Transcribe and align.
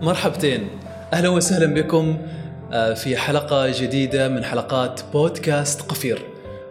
مرحبتين. 0.00 0.68
أهلا 1.12 1.28
وسهلا 1.28 1.74
بكم 1.74 2.18
آه، 2.72 2.94
في 2.94 3.16
حلقة 3.16 3.80
جديدة 3.80 4.28
من 4.28 4.44
حلقات 4.44 5.00
بودكاست 5.12 5.82
قفير. 5.82 6.22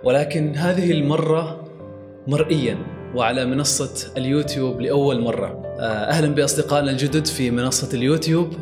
ولكن 0.03 0.55
هذه 0.55 0.91
المرة 0.91 1.67
مرئيا 2.27 2.77
وعلى 3.15 3.45
منصة 3.45 4.11
اليوتيوب 4.17 4.81
لأول 4.81 5.21
مرة. 5.21 5.63
آه، 5.79 5.83
أهلا 5.83 6.35
بأصدقائنا 6.35 6.91
الجدد 6.91 7.25
في 7.25 7.51
منصة 7.51 7.89
اليوتيوب. 7.93 8.53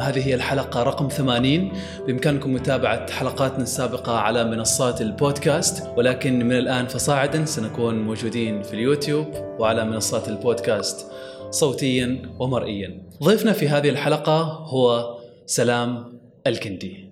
هذه 0.00 0.26
هي 0.26 0.34
الحلقة 0.34 0.82
رقم 0.82 1.08
80 1.08 1.72
بإمكانكم 2.06 2.54
متابعة 2.54 3.10
حلقاتنا 3.10 3.62
السابقة 3.62 4.16
على 4.16 4.44
منصات 4.44 5.00
البودكاست. 5.00 5.82
ولكن 5.96 6.46
من 6.46 6.52
الآن 6.52 6.86
فصاعدا 6.86 7.44
سنكون 7.44 8.02
موجودين 8.02 8.62
في 8.62 8.74
اليوتيوب 8.74 9.26
وعلى 9.58 9.84
منصات 9.84 10.28
البودكاست. 10.28 11.06
صوتيا 11.50 12.22
ومرئيا. 12.38 13.02
ضيفنا 13.22 13.52
في 13.52 13.68
هذه 13.68 13.88
الحلقة 13.88 14.42
هو 14.42 15.16
سلام 15.46 16.20
الكندي. 16.46 17.10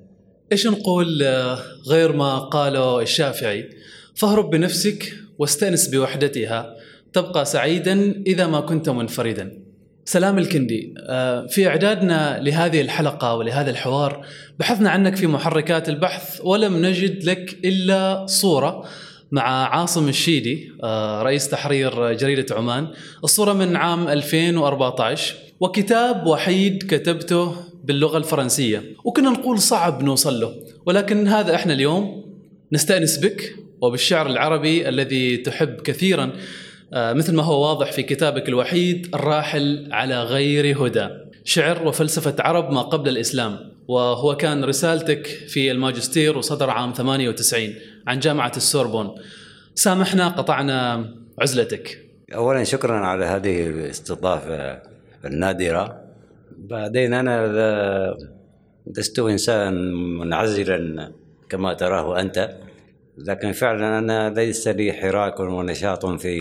إيش 0.53 0.67
نقول 0.67 1.23
غير 1.89 2.13
ما 2.13 2.39
قاله 2.39 3.01
الشافعي 3.01 3.71
فاهرب 4.15 4.51
بنفسك 4.51 5.13
واستأنس 5.39 5.89
بوحدتها 5.89 6.77
تبقى 7.13 7.45
سعيدا 7.45 8.23
إذا 8.27 8.47
ما 8.47 8.61
كنت 8.61 8.89
منفردا. 8.89 9.69
سلام 10.05 10.39
الكندي 10.39 10.95
آه، 10.99 11.47
في 11.47 11.69
إعدادنا 11.69 12.41
لهذه 12.43 12.81
الحلقة 12.81 13.35
ولهذا 13.35 13.71
الحوار 13.71 14.27
بحثنا 14.59 14.91
عنك 14.91 15.17
في 15.17 15.27
محركات 15.27 15.89
البحث 15.89 16.41
ولم 16.45 16.87
نجد 16.87 17.25
لك 17.25 17.59
إلا 17.65 18.27
صورة 18.27 18.85
مع 19.33 19.43
عاصم 19.43 20.09
الشيدي 20.09 20.73
آه، 20.83 21.23
رئيس 21.23 21.49
تحرير 21.49 22.13
جريدة 22.13 22.55
عمان 22.57 22.89
الصورة 23.25 23.53
من 23.53 23.77
عام 23.77 24.09
2014 24.09 25.35
وكتاب 25.61 26.27
وحيد 26.27 26.83
كتبته 26.83 27.57
باللغة 27.85 28.19
الفرنسية 28.19 28.83
وكنا 29.05 29.31
نقول 29.31 29.59
صعب 29.59 30.03
نوصل 30.03 30.41
له 30.41 30.55
ولكن 30.87 31.29
هذا 31.29 31.55
إحنا 31.55 31.73
اليوم 31.73 32.25
نستأنس 32.73 33.19
بك 33.19 33.55
وبالشعر 33.81 34.27
العربي 34.27 34.89
الذي 34.89 35.37
تحب 35.37 35.81
كثيرا 35.81 36.33
آه، 36.93 37.13
مثل 37.13 37.35
ما 37.35 37.43
هو 37.43 37.69
واضح 37.69 37.93
في 37.93 38.03
كتابك 38.03 38.49
الوحيد 38.49 39.15
الراحل 39.15 39.89
على 39.91 40.23
غير 40.23 40.87
هدى. 40.87 41.09
شعر 41.45 41.87
وفلسفة 41.87 42.35
عرب 42.39 42.73
ما 42.73 42.83
قبل 42.83 43.09
الإسلام 43.09 43.59
وهو 43.89 44.37
كان 44.37 44.65
رسالتك 44.65 45.27
في 45.27 45.71
الماجستير 45.71 46.39
وصدر 46.39 46.71
عام 46.71 46.93
98 46.93 47.75
عن 48.09 48.19
جامعة 48.19 48.53
السوربون. 48.57 49.15
سامحنا 49.75 50.29
قطعنا 50.29 51.09
عزلتك. 51.39 52.05
اولا 52.35 52.65
شكرا 52.65 52.97
على 52.97 53.25
هذه 53.25 53.67
الاستضافة 53.67 54.83
النادرة. 55.25 56.01
بعدين 56.59 57.15
أنا 57.15 57.47
لست 58.97 59.19
انسانا 59.19 59.71
منعزلا 60.25 61.13
كما 61.49 61.75
تراه 61.75 62.21
أنت 62.21 62.59
لكن 63.19 63.53
فعلا 63.53 63.99
أنا 63.99 64.31
ليس 64.31 64.69
لي 64.69 64.93
حراك 64.93 65.41
ونشاط 65.41 66.07
في 66.07 66.39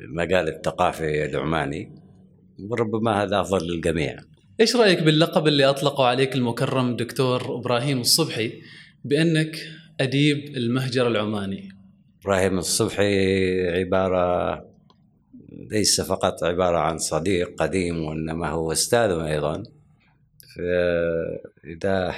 المجال 0.00 0.48
الثقافي 0.48 1.24
العماني 1.24 1.92
وربما 2.70 3.22
هذا 3.22 3.40
أفضل 3.40 3.66
للجميع. 3.66 4.16
إيش 4.60 4.76
رأيك 4.76 5.02
باللقب 5.02 5.46
اللي 5.46 5.64
اطلقوا 5.64 6.06
عليك 6.06 6.34
المكرم 6.34 6.96
دكتور 6.96 7.56
إبراهيم 7.56 8.00
الصبحي 8.00 8.52
بأنك 9.04 9.56
أديب 10.00 10.56
المهجر 10.56 11.06
العماني. 11.06 11.68
إبراهيم 12.22 12.58
الصبحي 12.58 13.68
عبارة 13.70 14.54
ليس 15.70 16.00
فقط 16.00 16.44
عبارة 16.44 16.78
عن 16.78 16.98
صديق 16.98 17.54
قديم 17.58 18.04
وإنما 18.04 18.48
هو 18.48 18.72
أستاذ 18.72 19.10
أيضا. 19.10 19.62
فإذا 20.56 22.14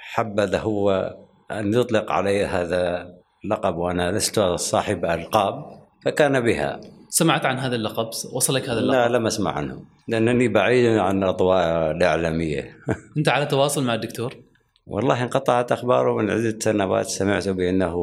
حبذ 0.00 0.56
هو 0.56 1.16
أن 1.50 1.74
يطلق 1.74 2.12
علي 2.12 2.44
هذا 2.44 3.14
اللقب 3.44 3.76
وأنا 3.76 4.12
لست 4.12 4.40
صاحب 4.40 5.04
ألقاب 5.04 5.64
فكان 6.04 6.40
بها. 6.40 6.80
سمعت 7.08 7.46
عن 7.46 7.58
هذا 7.58 7.76
اللقب؟ 7.76 8.06
وصلك 8.32 8.68
هذا 8.68 8.78
اللقب؟ 8.78 8.98
لا 8.98 9.18
لم 9.18 9.26
أسمع 9.26 9.52
عنه 9.52 9.84
لأنني 10.08 10.48
بعيد 10.48 10.98
عن 10.98 11.22
الأضواء 11.22 11.90
الإعلامية. 11.90 12.76
أنت 13.18 13.28
على 13.28 13.46
تواصل 13.46 13.84
مع 13.84 13.94
الدكتور؟ 13.94 14.45
والله 14.86 15.22
انقطعت 15.22 15.72
أخباره 15.72 16.16
من 16.16 16.30
عدة 16.30 16.58
سنوات 16.60 17.06
سمعت 17.06 17.48
بأنه 17.48 17.96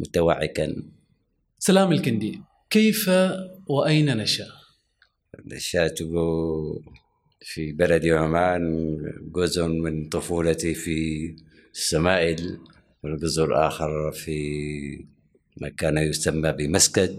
متوعكا. 0.00 0.76
سلام 1.58 1.92
الكندي 1.92 2.40
كيف 2.70 3.10
وأين 3.66 4.16
نشأ؟ 4.16 4.46
نشأت 5.44 5.98
في 7.40 7.72
بلد 7.72 8.06
عمان 8.06 8.96
جزء 9.32 9.66
من 9.66 10.08
طفولتي 10.08 10.74
في 10.74 11.28
السمائل 11.72 12.58
والجزء 13.02 13.44
الآخر 13.44 14.12
في 14.12 15.06
ما 15.60 15.68
كان 15.68 15.98
يسمى 15.98 16.52
بمسكد 16.52 17.16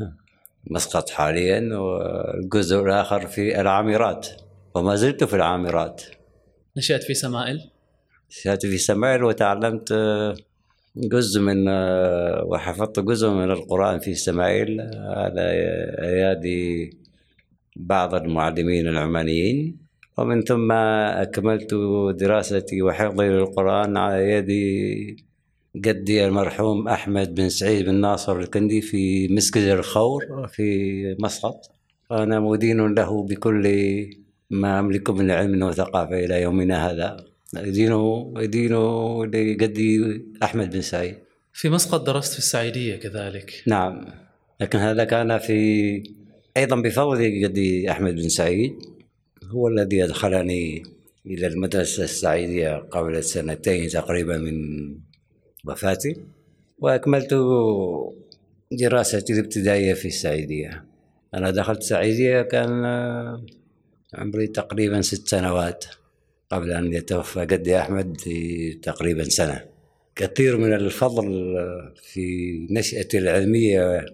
مسقط 0.70 1.10
حاليا 1.10 1.76
والجزء 1.76 2.80
الآخر 2.80 3.26
في 3.26 3.60
العامرات 3.60 4.28
وما 4.74 4.94
زلت 4.96 5.24
في 5.24 5.36
العامرات 5.36 6.02
نشأت 6.76 7.02
في 7.02 7.14
سمائل 7.14 7.70
نشأت 8.38 8.66
في 8.66 8.78
سمائل 8.78 9.24
وتعلمت 9.24 9.92
آه، 9.92 10.36
جزء 10.96 11.40
من 11.40 11.68
آه، 11.68 12.44
وحفظت 12.46 13.00
جزء 13.00 13.30
من 13.30 13.50
القرآن 13.50 13.98
في 13.98 14.14
سمائل 14.14 14.80
على 14.94 15.40
أيادي 16.02 16.90
بعض 17.76 18.14
المعلمين 18.14 18.88
العمانيين. 18.88 19.76
ومن 20.18 20.42
ثم 20.42 20.72
أكملت 20.72 21.74
دراستي 22.18 22.82
وحفظي 22.82 23.28
للقرآن 23.28 23.96
على 23.96 24.30
يد 24.30 24.50
جدي 25.76 26.26
المرحوم 26.26 26.88
أحمد 26.88 27.34
بن 27.34 27.48
سعيد 27.48 27.86
بن 27.86 27.94
ناصر 27.94 28.38
الكندي 28.38 28.80
في 28.80 29.28
مسجد 29.28 29.62
الخور 29.62 30.46
في 30.46 31.16
مسقط. 31.20 31.60
وأنا 32.10 32.40
مدين 32.40 32.94
له 32.94 33.22
بكل 33.26 33.66
ما 34.50 34.78
أملك 34.80 35.10
من 35.10 35.30
علم 35.30 35.62
وثقافة 35.62 36.24
إلى 36.24 36.42
يومنا 36.42 36.90
هذا. 36.90 37.33
أدينه 37.56 38.34
أدينه 38.36 39.26
لجدي 39.26 40.22
أحمد 40.42 40.70
بن 40.70 40.80
سعيد. 40.80 41.14
في 41.52 41.68
مسقط 41.68 42.06
درست 42.06 42.32
في 42.32 42.38
السعيدية 42.38 42.96
كذلك. 42.96 43.62
نعم. 43.66 44.06
لكن 44.60 44.78
هذا 44.78 45.04
كان 45.04 45.38
في 45.38 46.02
أيضا 46.56 46.76
بفضل 46.76 47.40
جدي 47.40 47.90
أحمد 47.90 48.14
بن 48.14 48.28
سعيد. 48.28 48.72
هو 49.44 49.68
الذي 49.68 50.04
أدخلني 50.04 50.82
إلى 51.26 51.46
المدرسة 51.46 52.04
السعيدية 52.04 52.76
قبل 52.76 53.24
سنتين 53.24 53.88
تقريبا 53.88 54.38
من 54.38 54.54
وفاتي 55.64 56.16
وأكملت 56.78 57.34
دراستي 58.72 59.32
الابتدائية 59.32 59.94
في 59.94 60.08
السعيدية. 60.08 60.84
أنا 61.34 61.50
دخلت 61.50 61.78
السعيدية 61.78 62.42
كان 62.42 62.84
عمري 64.14 64.46
تقريبا 64.46 65.00
ست 65.00 65.28
سنوات. 65.28 65.84
قبل 66.50 66.70
أن 66.70 66.92
يتوفى 66.92 67.46
جدي 67.46 67.78
أحمد 67.78 68.16
تقريبا 68.82 69.24
سنة. 69.24 69.64
كثير 70.16 70.56
من 70.56 70.72
الفضل 70.72 71.54
في 72.02 72.58
نشأتي 72.70 73.18
العلمية 73.18 73.96
آه، 73.98 74.06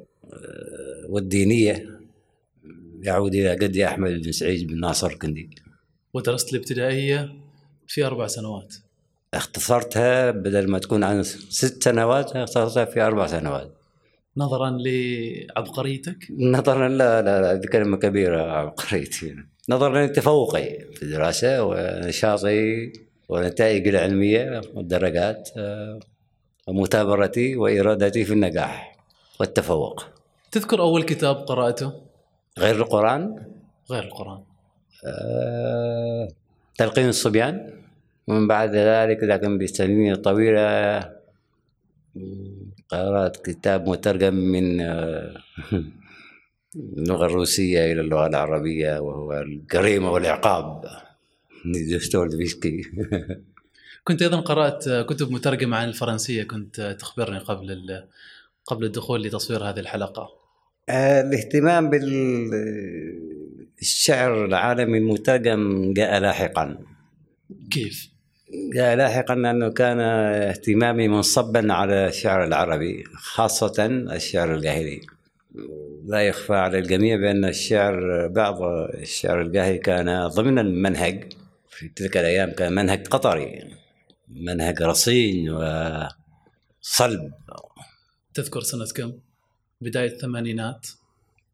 والدينية. 1.09 2.01
يعود 3.03 3.35
إلى 3.35 3.57
جدي 3.57 3.87
أحمد 3.87 4.23
بن 4.23 4.33
سعيد 4.33 4.67
بن 4.67 4.81
ناصر 4.81 5.15
كندي. 5.15 5.51
ودرست 6.15 6.53
الابتدائية 6.53 7.33
في 7.87 8.05
أربع 8.05 8.27
سنوات. 8.27 8.75
اختصرتها 9.35 10.31
بدل 10.31 10.71
ما 10.71 10.79
تكون 10.79 11.05
عن 11.05 11.23
ست 11.23 11.83
سنوات 11.83 12.37
اختصرتها 12.37 12.85
في 12.85 13.01
أربع 13.01 13.27
سنوات. 13.27 13.75
نظرا 14.37 14.79
لعبقريتك؟ 14.81 16.17
نظرا 16.31 16.89
لا 16.89 17.23
لا 17.23 17.41
لا 17.41 17.69
كلمة 17.69 17.97
كبيرة 17.97 18.43
عبقريتي. 18.43 19.37
نظرا 19.71 20.07
لتفوقي 20.07 20.79
في 20.95 21.03
الدراسة 21.03 21.63
ونشاطي 21.65 22.93
ونتائجي 23.29 23.91
العلمية 23.91 24.61
والدرجات 24.75 25.51
آه، 25.57 26.01
ومثابرتي 26.67 27.57
وإرادتي 27.57 28.25
في 28.25 28.33
النجاح 28.33 28.97
والتفوق. 29.41 30.05
تذكر 30.53 30.81
أول 30.81 31.03
كتاب 31.03 31.37
قرأته؟ 31.37 31.93
غير 32.59 32.77
القرآن؟ 32.77 33.45
غير 33.91 34.03
القرآن. 34.03 34.43
آه، 35.07 36.29
تلقين 36.79 37.09
الصبيان. 37.09 37.81
ومن 38.29 38.49
بعد 38.49 38.75
ذلك 38.75 39.19
لكن 39.23 39.59
بسنين 39.59 40.15
طويلة 40.15 41.01
قرأت 42.89 43.37
كتاب 43.37 43.89
مترجم 43.89 44.35
من 44.35 44.81
آه، 44.81 45.35
اللغة 46.77 47.27
الروسية 47.27 47.93
إلى 47.93 48.01
اللغة 48.01 48.27
العربية 48.27 48.99
وهو 48.99 49.41
الجريمة 49.41 50.11
والعقاب. 50.11 50.85
لدوستويفسكي 51.65 52.83
كنت 54.05 54.23
أيضا 54.23 54.41
قرأت 54.41 54.89
كتب 54.89 55.31
مترجمة 55.31 55.77
عن 55.77 55.89
الفرنسية. 55.89 56.43
كنت 56.43 56.97
تخبرني 57.01 57.39
قبل 57.39 58.03
قبل 58.67 58.85
الدخول 58.85 59.23
لتصوير 59.23 59.65
هذه 59.65 59.81
الحلقة. 59.81 60.29
آه، 60.89 61.21
الاهتمام 61.21 61.91
بال 61.91 62.51
الشعر 63.81 64.45
العالمي 64.45 64.99
المترجم 64.99 65.93
جاء 65.93 66.21
لاحقا. 66.21 66.79
كيف؟ 67.71 68.11
جاء 68.75 68.97
لاحقا 68.97 69.35
لأنه 69.35 69.69
كان 69.69 70.01
اهتمامي 70.01 71.09
منصبا 71.09 71.73
على 71.73 72.09
الشعر 72.09 72.45
العربي 72.45 73.05
خاصة 73.15 73.87
الشعر 73.87 74.55
الجاهلي. 74.55 75.01
لا 76.05 76.21
يخفى 76.21 76.55
على 76.55 76.79
الجميع 76.79 77.17
بأن 77.17 77.45
الشعر 77.45 78.29
بعض 78.29 78.63
الشعر 78.95 79.41
الجاهلي 79.41 79.79
كان 79.79 80.27
ضمن 80.27 80.59
المنهج 80.59 81.33
في 81.69 81.89
تلك 81.89 82.17
الأيام 82.17 82.51
كان 82.51 82.75
منهج 82.75 83.07
قطري 83.07 83.65
منهج 84.29 84.83
رصين 84.83 85.51
وصلب. 85.51 87.33
تذكر 88.35 88.61
سنة 88.61 88.85
كم؟ 88.97 89.13
بداية 89.81 90.07
الثمانينات 90.07 90.87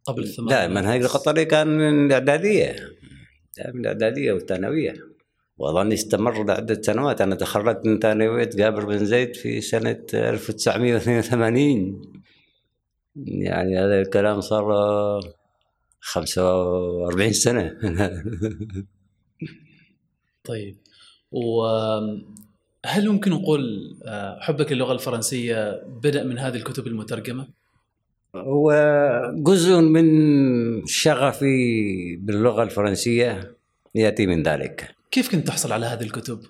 قبل 0.04 0.22
لا 0.22 0.28
الثمانينات. 0.28 0.68
المنهج 0.68 1.02
القطري 1.02 1.44
كان 1.44 1.68
من 1.68 2.06
الإعدادية 2.06 2.76
من 3.74 3.80
الإعدادية 3.80 4.32
والثانوية. 4.32 4.94
وأظن 5.58 5.92
استمر 5.92 6.44
لعدة 6.44 6.82
سنوات. 6.82 7.20
أنا 7.20 7.34
تخرجت 7.34 7.86
من 7.86 7.98
ثانوية 7.98 8.50
جابر 8.54 8.84
بن 8.84 9.04
زيد 9.04 9.36
في 9.36 9.60
سنة 9.60 10.04
1982 10.14 12.15
يعني 13.24 13.78
هذا 13.78 14.00
الكلام 14.00 14.40
صار 14.40 14.64
45 16.00 17.32
سنة 17.32 17.72
طيب 20.44 20.76
وهل 21.30 23.08
ممكن 23.08 23.30
نقول 23.30 23.62
آه، 24.06 24.38
حبك 24.40 24.72
للغة 24.72 24.92
الفرنسية 24.92 25.82
بدأ 25.86 26.24
من 26.24 26.38
هذه 26.38 26.56
الكتب 26.56 26.86
المترجمة؟ 26.86 27.48
هو 28.36 28.72
جزء 29.36 29.80
من 29.80 30.06
شغفي 30.86 32.16
باللغة 32.16 32.62
الفرنسية 32.62 33.56
يأتي 33.94 34.26
من 34.26 34.42
ذلك 34.42 34.94
كيف 35.10 35.30
كنت 35.32 35.46
تحصل 35.46 35.72
على 35.72 35.86
هذه 35.86 36.02
الكتب؟ 36.02 36.40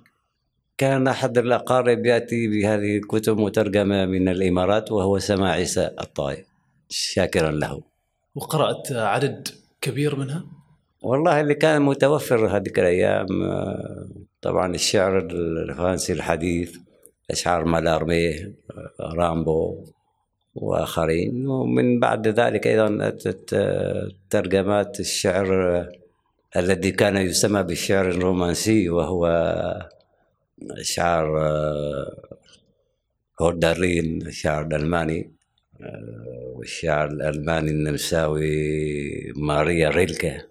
كان 0.78 1.08
أحد 1.08 1.38
الأقارب 1.38 2.06
يأتي 2.06 2.48
بهذه 2.48 2.96
الكتب 2.96 3.38
مترجمة 3.38 4.06
من 4.06 4.28
الإمارات 4.28 4.92
وهو 4.92 5.18
سماع 5.18 5.50
عيسى 5.50 5.90
الطائي 6.00 6.44
شاكرا 6.88 7.50
له. 7.50 7.82
وقرأت 8.34 8.92
عدد 8.92 9.48
كبير 9.80 10.16
منها؟ 10.16 10.44
والله 11.02 11.40
اللي 11.40 11.54
كان 11.54 11.82
متوفر 11.82 12.56
هذيك 12.56 12.78
الأيام 12.78 13.42
آه، 13.42 14.08
طبعا 14.42 14.74
الشعر 14.74 15.18
الفرنسي 15.18 16.12
الحديث 16.12 16.76
أشعار 17.30 17.64
مالارمي 17.64 18.52
رامبو 19.00 19.84
وآخرين. 20.54 21.46
ومن 21.46 22.00
بعد 22.00 22.28
ذلك 22.28 22.66
أيضا 22.66 23.12
آه، 23.52 24.08
ترجمات 24.30 25.00
الشعر 25.00 25.76
آه، 25.76 25.92
الذي 26.56 26.90
كان 26.90 27.16
يسمى 27.16 27.62
بالشعر 27.62 28.08
الرومانسي 28.08 28.90
وهو 28.90 29.26
أشعار 30.70 31.40
آه، 31.40 32.36
هوردارين 33.42 34.22
الشاعر 34.26 34.66
الألماني 34.66 35.20
آه، 35.20 35.35
والشاعر 36.54 37.10
الألماني 37.10 37.70
النمساوي 37.70 39.32
ماريا 39.36 39.88
ريلكه 39.88 40.42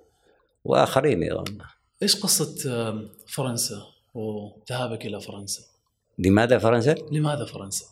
وآخرين 0.65 1.23
أيضا 1.23 1.43
إيش 2.03 2.15
قصة 2.15 2.55
فرنسا 3.27 3.81
وذهابك 4.13 5.05
إلى 5.05 5.21
فرنسا؟ 5.21 5.61
لماذا 6.19 6.57
فرنسا؟ 6.57 6.95
لماذا 7.11 7.45
فرنسا؟ 7.45 7.85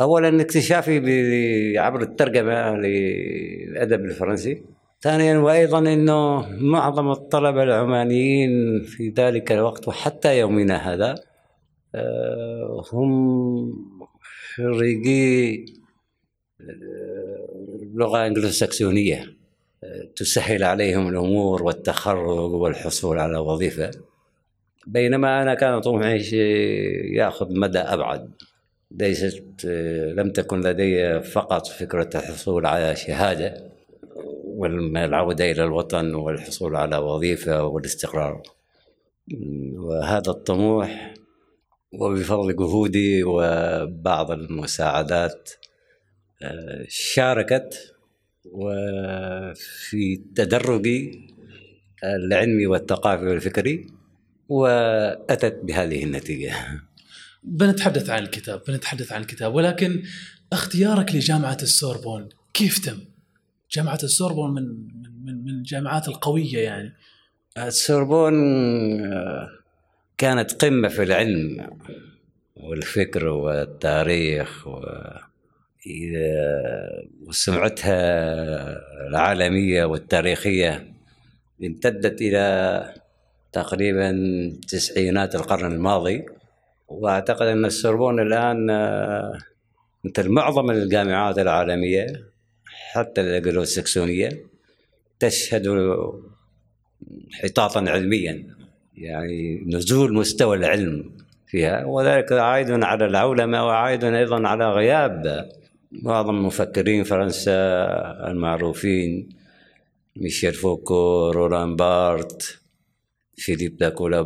اولا 0.00 0.42
اكتشافي 0.42 0.98
عبر 1.78 2.02
الترجمة 2.02 2.76
للأدب 2.76 4.04
الفرنسي 4.04 4.62
ثانيا 5.00 5.38
وأيضا 5.38 5.78
إنه 5.78 6.48
معظم 6.50 7.10
الطلبة 7.10 7.62
العمانيين 7.62 8.82
في 8.82 9.08
ذلك 9.08 9.52
الوقت 9.52 9.88
وحتى 9.88 10.38
يومنا 10.38 10.94
هذا 10.94 11.14
آه، 11.94 12.84
هم 12.92 13.10
خريجي 14.56 15.64
آه، 16.68 17.48
لغه 17.94 18.26
انجلوساكسونيه 18.26 19.26
آه، 19.84 20.08
تسهل 20.16 20.64
عليهم 20.64 21.08
الأمور 21.08 21.62
والتخرج 21.62 22.52
والحصول 22.52 23.18
على 23.18 23.38
وظيفة. 23.38 23.90
بينما 24.86 25.42
أنا 25.42 25.54
كان 25.54 25.80
طموحي 25.80 26.18
يأخذ 27.16 27.58
مدى 27.58 27.78
أبعد. 27.78 28.30
ليست 28.90 29.64
لم 30.16 30.30
تكن 30.30 30.60
لدي 30.60 31.20
فقط 31.20 31.66
فكرة 31.66 32.10
الحصول 32.14 32.66
على 32.66 32.96
شهادة 32.96 33.70
والعودة 34.44 35.50
إلى 35.50 35.64
الوطن 35.64 36.14
والحصول 36.14 36.76
على 36.76 36.96
وظيفة 36.96 37.64
والاستقرار. 37.64 38.42
وهذا 39.76 40.30
الطموح 40.30 41.14
وبفضل 41.92 42.56
جهودي 42.56 43.24
وبعض 43.24 44.30
المساعدات 44.30 45.50
آه، 45.50 45.69
شاركت 46.88 47.94
وفي 48.44 50.16
تدرجي 50.34 51.28
العلمي 52.04 52.66
والثقافي 52.66 53.24
والفكري 53.24 53.86
وأتت 54.48 55.60
بهذه 55.62 56.04
النتيجة 56.04 56.54
بنتحدث 57.42 58.10
عن 58.10 58.22
الكتاب 58.22 58.62
بنتحدث 58.68 59.12
عن 59.12 59.20
الكتاب 59.20 59.54
ولكن 59.54 60.02
اختيارك 60.52 61.14
لجامعة 61.14 61.58
السوربون 61.62 62.28
كيف 62.54 62.78
تم؟ 62.78 62.98
جامعة 63.70 63.98
السوربون 64.02 64.54
من 64.54 64.62
من 65.24 65.44
من, 65.44 65.48
الجامعات 65.48 66.08
القوية 66.08 66.58
يعني 66.58 66.92
السوربون 67.58 68.34
آه، 69.12 69.48
كانت 70.18 70.64
قمة 70.64 70.88
في 70.88 71.02
العلم 71.02 71.70
والفكر 72.56 73.28
والتاريخ 73.28 74.66
و 74.66 74.80
وسمعتها 77.26 77.96
العالمية 79.08 79.84
والتاريخية 79.84 80.92
امتدت 81.64 82.22
إلى 82.22 82.94
تقريبا 83.52 84.12
تسعينات 84.68 85.34
القرن 85.34 85.72
الماضي 85.72 86.26
وأعتقد 86.88 87.46
أن 87.46 87.64
السوربون 87.64 88.20
الآن 88.20 88.70
آه، 88.70 89.38
مثل 90.04 90.28
معظم 90.28 90.70
الجامعات 90.70 91.38
العالمية 91.38 92.06
حتى 92.92 93.20
الأنجلوساكسونية 93.20 94.44
تشهد 95.18 95.66
انحطاطا 97.26 97.90
علميا 97.90 98.46
يعني 98.96 99.64
نزول 99.66 100.14
مستوى 100.14 100.56
العلم 100.56 101.12
فيها 101.46 101.84
وذلك 101.84 102.32
عائد 102.32 102.70
على 102.70 103.06
العولمة 103.06 103.66
وعائد 103.66 104.04
أيضا 104.04 104.48
على 104.48 104.70
غياب 104.70 105.48
معظم 105.92 106.46
مفكرين 106.46 107.04
فرنسا 107.04 107.52
المعروفين 108.30 109.28
ميشيل 110.16 110.52
فوكو 110.54 111.30
رولان 111.30 111.76
بارت 111.76 112.58
فيليب 113.36 113.76
ديسكولا 113.76 114.22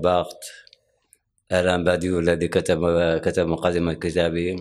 ألان 1.53 1.85
باديو 1.85 2.19
الذي 2.19 2.49
كتب 2.49 2.81
كتب 3.19 3.47
مقدمة 3.47 3.93
كتابه. 3.95 4.57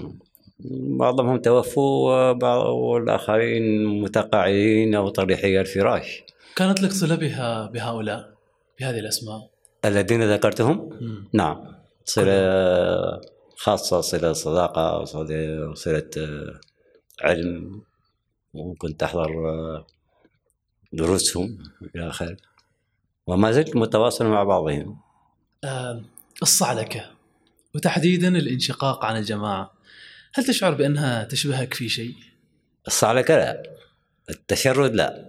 معظمهم 1.00 1.38
توفوا 1.38 2.30
وبعض- 2.32 2.66
والآخرين 2.66 3.86
متقاعدين 4.02 4.96
أو 4.96 5.10
طريحي 5.10 5.60
الفراش. 5.62 6.24
كانت 6.56 6.82
لك 6.82 6.92
صلة 6.92 7.16
بها 7.16 7.68
بهؤلاء 7.74 8.34
بهذه 8.80 9.00
الأسماء؟ 9.00 9.50
الذين 9.86 10.34
ذكرتهم؟ 10.34 10.90
مم. 11.02 11.28
نعم. 11.34 11.64
صلة 12.06 13.22
خاصة 13.56 14.02
صلة 14.02 14.34
صداقة 14.34 15.04
صلة 15.04 15.74
صلة 15.74 16.10
آه، 16.18 16.60
علم 17.22 17.82
وكنت 18.53 19.03
أحضر 19.03 19.50
آه، 19.50 19.86
دروسهم 20.93 21.58
إلى 21.96 22.10
آخره. 22.10 22.38
وما 23.27 23.51
زلت 23.51 23.75
متواصل 23.75 24.25
مع 24.25 24.43
بعضهم. 24.43 24.98
الصعلكة 26.41 27.12
وتحديدا 27.75 28.27
الانشقاق 28.27 29.05
عن 29.05 29.17
الجماعة. 29.17 29.74
هل 30.34 30.43
تشعر 30.46 30.74
بأنها 30.74 31.24
تشبهك 31.24 31.74
في 31.74 31.89
شيء؟ 31.89 32.15
الصعلكة 32.88 33.36
لا. 33.36 33.63
التشرد 34.29 34.96
لا. 34.96 35.25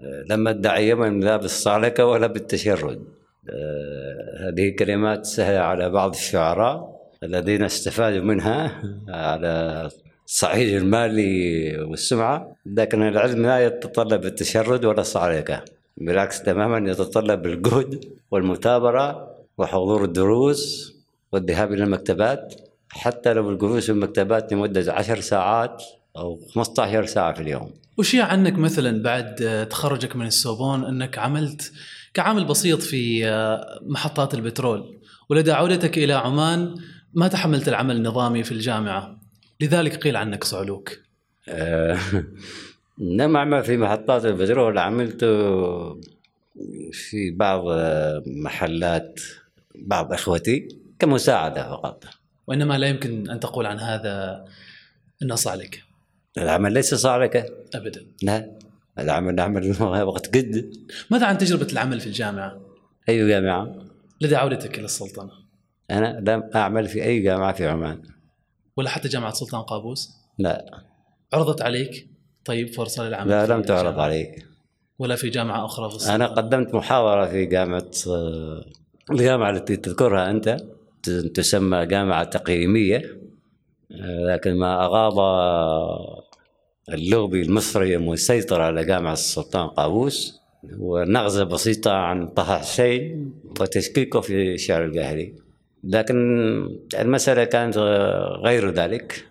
آه، 0.00 0.24
لم 0.30 0.48
أدعي 0.48 0.88
يوما 0.88 1.24
لا 1.24 1.36
بالصعلكة 1.36 2.06
ولا 2.06 2.26
بالتشرد. 2.26 3.04
آه، 3.50 4.48
هذه 4.48 4.76
كلمات 4.78 5.26
سهلة 5.26 5.58
على 5.58 5.90
بعض 5.90 6.14
الشعراء 6.14 6.94
الذين 7.22 7.62
استفادوا 7.62 8.24
منها 8.24 8.82
على 9.08 9.90
الصعيد 10.26 10.74
المالي 10.74 11.76
والسمعة 11.78 12.56
لكن 12.66 13.02
العلم 13.02 13.42
لا 13.42 13.66
يتطلب 13.66 14.24
التشرد 14.24 14.84
ولا 14.84 15.00
الصعلكة 15.00 15.64
بالعكس 15.96 16.42
تماما 16.42 16.90
يتطلب 16.90 17.46
الجهد 17.46 18.04
والمثابرة 18.30 19.34
وحضور 19.58 20.04
الدروس 20.04 20.94
والذهاب 21.32 21.72
إلى 21.72 21.84
المكتبات. 21.84 22.54
حتى 22.88 23.32
لو 23.32 23.50
الجلوس 23.50 23.86
في 23.86 23.92
المكتبات 23.92 24.52
لمدة 24.52 24.92
عشر 24.92 25.20
ساعات 25.20 25.82
أو 26.16 26.40
15 26.54 27.06
ساعة 27.06 27.34
في 27.34 27.40
اليوم. 27.40 27.70
وشيع 27.98 28.26
عنك 28.26 28.58
مثلا 28.58 29.02
بعد 29.02 29.66
تخرجك 29.70 30.16
من 30.16 30.26
السوربون 30.26 30.84
أنك 30.84 31.18
عملت 31.18 31.72
كعامل 32.14 32.44
بسيط 32.44 32.82
في 32.82 33.24
محطات 33.82 34.34
البترول 34.34 34.98
ولدى 35.30 35.52
عودتك 35.52 35.98
إلى 35.98 36.12
عمان 36.12 36.74
ما 37.14 37.28
تحملت 37.28 37.68
العمل 37.68 37.96
النظامي 37.96 38.42
في 38.42 38.52
الجامعة؟ 38.52 39.23
لذلك 39.60 39.96
قيل 39.96 40.16
عنك 40.16 40.44
صعلوك 40.44 40.98
آه، 41.48 41.98
نعم 43.16 43.62
في 43.62 43.76
محطات 43.76 44.24
البترول 44.24 44.78
عملت 44.78 45.24
في 46.92 47.30
بعض 47.30 47.64
محلات 48.26 49.20
بعض 49.74 50.12
اخوتي 50.12 50.68
كمساعدة 50.98 51.70
فقط. 51.70 52.04
وإنما 52.46 52.78
لا 52.78 52.86
يمكن 52.86 53.30
أن 53.30 53.40
تقول 53.40 53.66
عن 53.66 53.78
هذا 53.78 54.44
انه 55.22 55.34
صعلك 55.34 55.82
العمل 56.38 56.72
ليس 56.72 56.94
صعلك 56.94 57.52
ابدا. 57.74 58.06
لا 58.22 58.50
العمل 58.98 59.34
نعمل 59.34 59.76
وقت 59.82 60.36
قد. 60.36 60.72
ماذا 61.10 61.26
عن 61.26 61.38
تجربة 61.38 61.66
العمل 61.72 62.00
في 62.00 62.06
الجامعة؟ 62.06 62.60
أي 63.08 63.28
جامعة؟ 63.28 63.76
لدى 64.20 64.36
عودتك 64.36 64.78
إلى 64.78 64.84
السلطنة. 64.84 65.30
أنا 65.90 66.22
لم 66.26 66.50
أعمل 66.54 66.88
في 66.88 67.04
أي 67.04 67.20
جامعة 67.20 67.52
في 67.52 67.66
عمان. 67.66 68.02
ولا 68.76 68.88
حتى 68.90 69.08
جامعة 69.08 69.32
سلطان 69.32 69.62
قابوس؟ 69.62 70.10
لا. 70.38 70.82
عرضت 71.32 71.62
عليك؟ 71.62 72.08
طيب 72.44 72.74
فرصة 72.74 73.08
للعمل. 73.08 73.30
لا 73.30 73.46
لم 73.46 73.62
تعرض 73.62 73.98
علي 73.98 74.42
ولا 74.98 75.16
في 75.16 75.30
جامعة 75.30 75.64
أخرى 75.64 75.90
في 75.90 75.96
السلطنة. 75.96 76.14
أنا 76.14 76.26
قدمت 76.26 76.74
محاضرة 76.74 77.26
في 77.26 77.46
جامعة 77.46 77.90
الجامعة 79.10 79.50
التي 79.50 79.76
تذكرها 79.76 80.30
أنت 80.30 80.56
تسمى 81.34 81.86
جامعة 81.86 82.24
تقييمية 82.24 83.20
لكن 84.28 84.54
ما 84.54 84.84
أغاض 84.84 85.14
اللوبي 86.88 87.42
المصري 87.42 87.96
المسيطر 87.96 88.60
على 88.60 88.84
جامعة 88.84 89.12
السلطان 89.12 89.68
قابوس 89.68 90.40
ونغزه 90.78 91.44
بسيطة 91.44 91.92
عن 91.92 92.28
طه 92.28 92.58
حسين 92.58 93.34
وتشكيكه 93.60 94.20
في 94.20 94.54
الشعر 94.54 94.84
الجاهلي. 94.84 95.34
لكن 95.86 96.16
المسألة 96.98 97.44
كانت 97.44 97.78
غير 98.44 98.70
ذلك. 98.70 99.28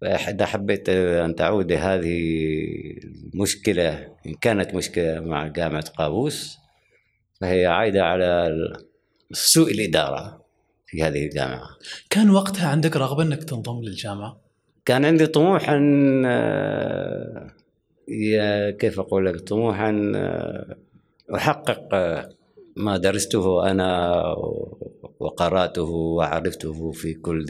فإذا 0.00 0.46
حبيت 0.46 0.88
أن 0.88 1.34
تعود 1.34 1.72
هذه 1.72 2.18
المشكلة 3.34 4.08
إن 4.26 4.34
كانت 4.40 4.74
مشكلة 4.74 5.20
مع 5.20 5.46
جامعة 5.46 5.84
قابوس 5.98 6.58
فهي 7.40 7.66
عائدة 7.66 8.04
على 8.04 8.48
سوء 9.32 9.70
الإدارة 9.72 10.44
في 10.86 11.02
هذه 11.02 11.24
الجامعة. 11.24 11.68
كان 12.10 12.30
وقتها 12.30 12.68
عندك 12.68 12.96
رغبة 12.96 13.22
أنك 13.22 13.44
تنضم 13.44 13.82
للجامعة؟ 13.82 14.40
كان 14.84 15.04
عندي 15.04 15.26
طموح 15.26 15.70
أن 15.70 16.26
كيف 18.70 19.00
أقول 19.00 19.26
لك؟ 19.26 19.40
طموح 19.40 19.80
أن 19.80 20.16
أحقق 21.34 21.88
ما 22.76 22.96
درسته 22.96 23.70
أنا 23.70 24.22
وقرأته 25.20 25.90
وعرفته 25.90 26.92
في 26.92 27.14
كل 27.14 27.46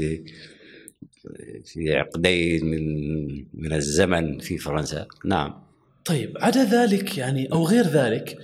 في 1.64 1.96
عقدين 1.96 2.66
من 2.66 2.84
من 3.54 3.72
الزمن 3.72 4.38
في 4.38 4.58
فرنسا. 4.58 5.06
نعم. 5.24 5.54
طيب 6.04 6.38
عدا 6.40 6.64
ذلك 6.64 7.18
يعني 7.18 7.52
أو 7.52 7.66
غير 7.66 7.84
ذلك 7.84 8.38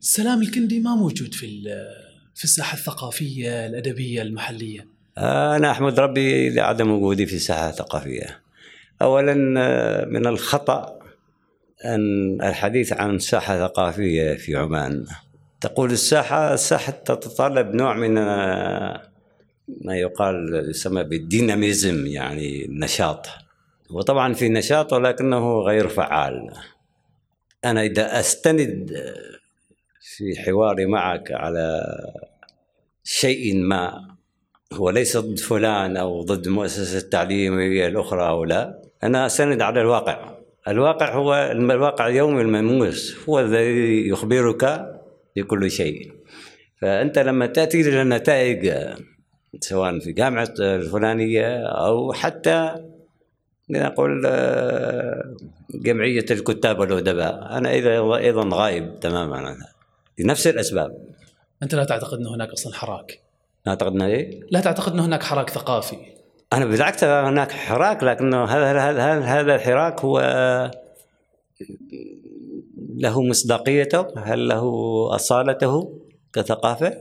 سلام 0.00 0.42
الكندي 0.42 0.80
ما 0.80 0.94
موجود 0.94 1.34
في 1.34 1.62
في 2.34 2.44
الساحة 2.44 2.78
الثقافية 2.78 3.66
الأدبية 3.66 4.22
المحلية؟ 4.22 4.88
أنا 5.18 5.70
أحمد 5.70 6.00
ربي 6.00 6.50
لعدم 6.50 6.90
وجودي 6.90 7.26
في 7.26 7.36
الساحة 7.36 7.68
الثقافية. 7.68 8.42
اولا 9.02 9.34
من 10.04 10.26
الخطأ 10.26 10.98
أن 11.84 12.38
الحديث 12.42 12.92
عن 12.92 13.18
ساحة 13.18 13.68
ثقافية 13.68 14.34
في 14.34 14.56
عمان. 14.56 15.04
تقول 15.62 15.90
الساحة 15.90 16.54
الساحة 16.54 16.92
تتطلب 16.92 17.74
نوع 17.74 17.94
من 17.94 18.14
ما 19.84 19.96
يقال 19.96 20.66
يسمى 20.70 21.04
بالديناميزم 21.04 22.06
يعني 22.06 22.64
النشاط. 22.64 23.26
وطبعا 23.90 24.34
في 24.34 24.48
نشاط 24.48 24.92
ولكنه 24.92 25.60
غير 25.60 25.88
فعال. 25.88 26.50
أنا 27.64 27.82
إذا 27.82 28.20
أستند 28.20 28.90
في 30.00 30.42
حواري 30.46 30.86
معك 30.86 31.32
على 31.32 31.82
شيء 33.04 33.56
ما 33.56 34.08
هو 34.72 34.90
ليس 34.90 35.16
ضد 35.16 35.38
فلان 35.38 35.96
أو 35.96 36.22
ضد 36.22 36.46
المؤسسة 36.46 36.98
التعليمية 36.98 37.86
الأخرى 37.86 38.28
أو 38.28 38.44
لا 38.44 38.82
أنا 39.02 39.26
أستند 39.26 39.62
على 39.62 39.80
الواقع. 39.80 40.32
الواقع 40.68 41.14
هو 41.14 41.34
الواقع 41.34 42.06
اليومي 42.06 42.42
الملموس 42.42 43.16
هو 43.28 43.40
الذي 43.40 44.08
يخبرك 44.08 44.92
بكل 45.36 45.70
شيء. 45.70 46.12
فأنت 46.80 47.18
لما 47.18 47.46
تأتي 47.46 47.80
إلى 47.80 48.02
النتائج 48.02 48.74
سواء 49.60 49.98
في 49.98 50.12
جامعة 50.12 50.54
الفلانية 50.60 51.66
أو 51.66 52.12
حتى 52.12 52.74
نقول 53.70 54.22
آه، 54.26 55.34
جمعية 55.74 56.24
الكتاب 56.30 56.78
والأدباء 56.78 57.58
أنا 57.58 57.70
أيضا 57.70 58.16
أيضا 58.16 58.48
غايب 58.52 59.00
تماما 59.00 59.36
عنها 59.36 59.72
لنفس 60.18 60.46
الأسباب. 60.46 60.98
أنت 61.62 61.74
لا 61.74 61.84
تعتقد 61.84 62.18
أن 62.18 62.26
هناك 62.26 62.48
أصلا 62.48 62.74
حراك؟ 62.74 63.20
أعتقد 63.68 63.92
أنه 63.92 64.06
إيه؟ 64.06 64.40
لا 64.50 64.60
تعتقد 64.60 64.92
أن 64.92 65.00
هناك 65.00 65.22
حراك 65.22 65.50
ثقافي. 65.50 65.96
أنا 66.52 66.64
بالعكس 66.64 67.04
هناك 67.04 67.52
حراك 67.52 68.02
لكنه 68.02 68.44
هذا 68.44 68.80
هذا 68.80 69.20
هذا 69.20 69.54
الحراك 69.54 70.00
هو 70.00 70.20
له 72.96 73.22
مصداقيته؟ 73.22 74.06
هل 74.18 74.48
له 74.48 74.64
أصالته 75.14 76.00
كثقافة؟ 76.32 76.96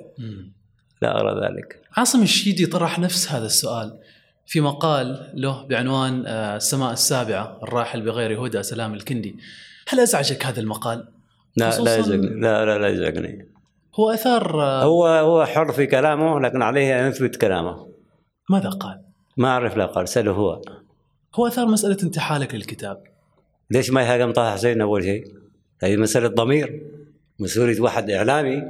لا 1.02 1.20
أرى 1.20 1.42
ذلك. 1.46 1.82
عاصم 1.98 2.22
الشيدي 2.22 2.66
طرح 2.66 3.00
نفس 3.00 3.32
هذا 3.32 3.46
السؤال 3.46 4.00
في 4.46 4.62
مقال 4.62 5.32
له 5.34 5.66
بعنوان 5.68 6.24
آه، 6.28 6.56
السماء 6.56 6.94
السابعة 6.94 7.60
الراحل 7.64 8.02
بغير 8.02 8.46
هدى 8.46 8.64
سلام 8.64 8.94
الكندي. 8.94 9.36
هل 9.88 10.00
أزعجك 10.00 10.46
هذا 10.46 10.60
المقال؟ 10.60 11.08
لا 11.58 11.80
لا 11.80 11.98
يزعجني. 11.98 12.40
لا 12.42 12.66
لا 12.66 12.78
لا 12.78 12.88
يزعجني. 12.88 13.48
هو 13.96 14.10
أثار 14.10 14.62
آه، 14.62 14.84
هو 14.84 15.08
هو 15.08 15.46
حر 15.46 15.72
في 15.72 15.86
كلامه 15.86 16.40
لكن 16.40 16.62
عليه 16.62 17.00
أن 17.00 17.10
يثبت 17.10 17.36
كلامه. 17.36 17.88
ماذا 18.50 18.70
قال؟ 18.70 19.02
ما 19.38 19.48
أعرف 19.48 19.78
لا 19.78 19.86
قال 19.86 20.08
سأله 20.08 20.32
هو. 20.32 20.62
هو 21.36 21.48
أثار 21.48 21.66
مسألة 21.66 21.98
انتحالك 22.04 22.56
للكتاب. 22.56 23.04
ليش 23.72 23.92
ما 23.92 24.02
يهاجم 24.02 24.32
طه 24.32 24.54
حسين 24.54 24.82
أول 24.82 25.04
شيء؟ 25.04 25.41
هذه 25.84 25.98
مسألة 25.98 26.28
ضمير 26.28 26.82
مسؤولية 27.40 27.82
واحد 27.82 28.10
إعلامي 28.10 28.64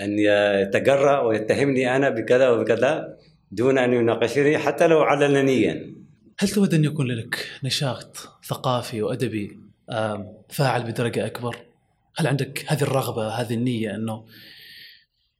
أن 0.00 0.18
يتجرأ 0.18 1.20
ويتهمني 1.20 1.96
أنا 1.96 2.10
بكذا 2.10 2.48
وبكذا 2.50 3.16
دون 3.50 3.78
أن 3.78 3.92
يناقشني 3.92 4.58
حتى 4.58 4.86
لو 4.86 5.02
علنيا 5.02 5.94
هل 6.38 6.48
تود 6.48 6.74
أن 6.74 6.84
يكون 6.84 7.06
لك 7.06 7.50
نشاط 7.64 8.16
ثقافي 8.44 9.02
وأدبي 9.02 9.58
فاعل 10.48 10.82
بدرجة 10.82 11.26
أكبر؟ 11.26 11.56
هل 12.16 12.26
عندك 12.26 12.64
هذه 12.66 12.82
الرغبة 12.82 13.28
هذه 13.28 13.54
النية 13.54 13.94
أنه 13.94 14.24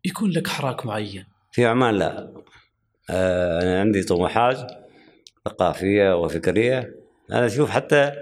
يكون 0.05 0.31
لك 0.31 0.47
حراك 0.49 0.87
معين؟ 0.87 1.25
في 1.53 1.67
عمان 1.67 1.95
لا 1.95 2.33
آه، 3.11 3.63
أنا 3.63 3.81
عندي 3.81 4.03
طموحات 4.03 4.73
ثقافية 5.45 6.17
وفكرية 6.17 6.95
أنا 7.33 7.47
أشوف 7.47 7.71
حتى 7.71 8.13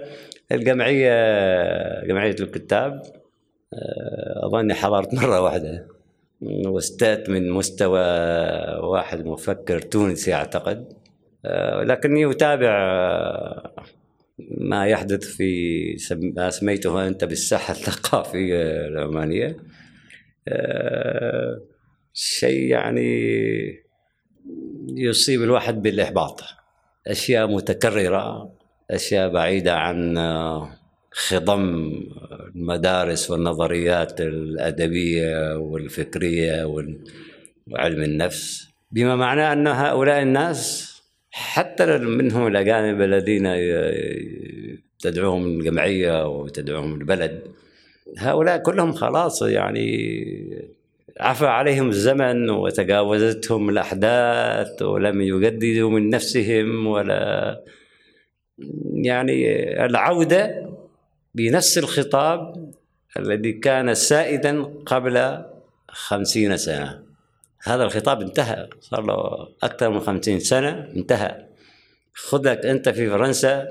الجمعية 0.51 2.05
جمعية 2.05 2.35
الكتاب 2.39 3.01
آه، 3.73 4.45
أظني 4.45 4.73
حضرت 4.73 5.13
مرة 5.13 5.41
واحدة. 5.41 5.87
واستات 6.41 7.29
من 7.29 7.51
مستوى 7.51 7.99
واحد 8.83 9.25
مفكر 9.25 9.79
تونسي 9.79 10.33
أعتقد. 10.33 10.93
آه، 11.45 11.83
لكني 11.83 12.31
أتابع 12.31 12.69
آه، 12.69 13.73
ما 14.57 14.87
يحدث 14.87 15.23
في 15.23 15.95
ما 16.13 16.49
سميته 16.49 17.07
أنت 17.07 17.23
بالساحة 17.23 17.71
الثقافية 17.71 18.87
العمانيه 18.87 19.57
شيء 22.13 22.63
يعني 22.63 23.09
يصيب 24.95 25.43
الواحد 25.43 25.81
بالإحباط. 25.81 26.41
أشياء 27.07 27.47
متكررة. 27.47 28.58
أشياء 28.91 29.29
بعيدة 29.29 29.75
عن 29.75 30.17
خضم 31.11 31.93
المدارس 32.55 33.31
والنظريات 33.31 34.21
الأدبية 34.21 35.57
والفكرية 35.57 36.65
وعلم 36.65 38.03
النفس. 38.03 38.69
بما 38.91 39.15
معناه 39.15 39.53
أن 39.53 39.67
هؤلاء 39.67 40.21
الناس 40.21 40.89
حتى 41.31 41.97
منهم 41.97 42.47
الأجانب 42.47 43.01
الذين 43.01 43.47
تدعوهم 44.99 45.47
الجمعية 45.47 46.27
وتدعوهم 46.27 46.93
البلد 46.93 47.41
هؤلاء 48.17 48.57
كلهم 48.57 48.91
خلاص 48.93 49.41
يعني 49.41 49.89
عفى 51.19 51.45
عليهم 51.45 51.89
الزمن 51.89 52.49
وتجاوزتهم 52.49 53.69
الأحداث 53.69 54.81
ولم 54.81 55.21
يجددوا 55.21 55.89
من 55.89 56.09
نفسهم 56.09 56.87
ولا 56.87 57.61
يعني 58.93 59.45
العودة 59.85 60.69
بنفس 61.35 61.77
الخطاب 61.77 62.71
الذي 63.17 63.53
كان 63.53 63.93
سائدا 63.93 64.63
قبل 64.85 65.45
خمسين 65.89 66.57
سنة. 66.57 67.03
هذا 67.63 67.83
الخطاب 67.83 68.21
انتهى 68.21 68.69
صار 68.79 69.01
له 69.01 69.47
أكثر 69.63 69.89
من 69.89 69.99
خمسين 69.99 70.39
سنة 70.39 70.91
انتهى. 70.95 71.45
خذك 72.13 72.65
أنت 72.65 72.89
في 72.89 73.09
فرنسا 73.09 73.67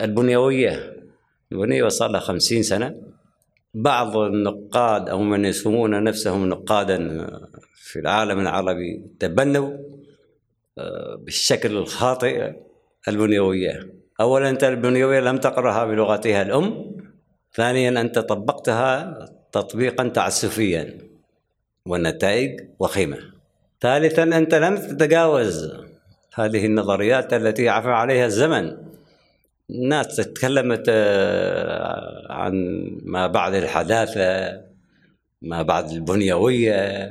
البنيوية 0.00 0.96
البنيوية 1.52 1.88
صار 1.88 2.10
لها 2.10 2.20
خمسين 2.20 2.62
سنة. 2.62 2.94
بعض 3.74 4.16
النقاد 4.16 5.08
أو 5.08 5.22
من 5.22 5.44
يسمون 5.44 6.04
نفسهم 6.04 6.48
نقادا 6.48 7.26
في 7.74 7.98
العالم 7.98 8.40
العربي 8.40 9.02
تبنوا 9.20 9.78
آه، 10.78 11.14
بالشكل 11.24 11.76
الخاطئ 11.76 12.52
البنيوية. 13.08 13.95
أولا 14.20 14.50
أنت 14.50 14.64
البنيوية 14.64 15.20
لم 15.20 15.36
تقرأها 15.36 15.84
بلغتها 15.84 16.42
الأم 16.42 16.96
ثانيا 17.54 18.00
أنت 18.00 18.18
طبقتها 18.18 19.18
تطبيقا 19.52 20.08
تعسفيا 20.08 20.98
والنتائج 21.86 22.60
وخيمة. 22.78 23.18
ثالثا 23.80 24.22
أنت 24.22 24.54
لم 24.54 24.76
تتجاوز 24.76 25.72
هذه 26.34 26.66
النظريات 26.66 27.32
التي 27.34 27.68
عفى 27.68 27.88
عليها 27.88 28.26
الزمن. 28.26 28.76
الناس 29.70 30.16
تكلمت 30.16 30.84
آه، 30.88 32.32
عن 32.32 32.54
ما 33.02 33.26
بعد 33.26 33.54
الحداثة 33.54 34.60
ما 35.42 35.62
بعد 35.62 35.90
البنيوية 35.90 37.04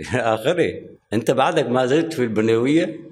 إلى 0.00 0.20
آخره. 0.20 0.72
أنت 1.12 1.30
بعدك 1.30 1.68
ما 1.68 1.86
زلت 1.86 2.12
في 2.12 2.22
البنيوية؟ 2.22 3.11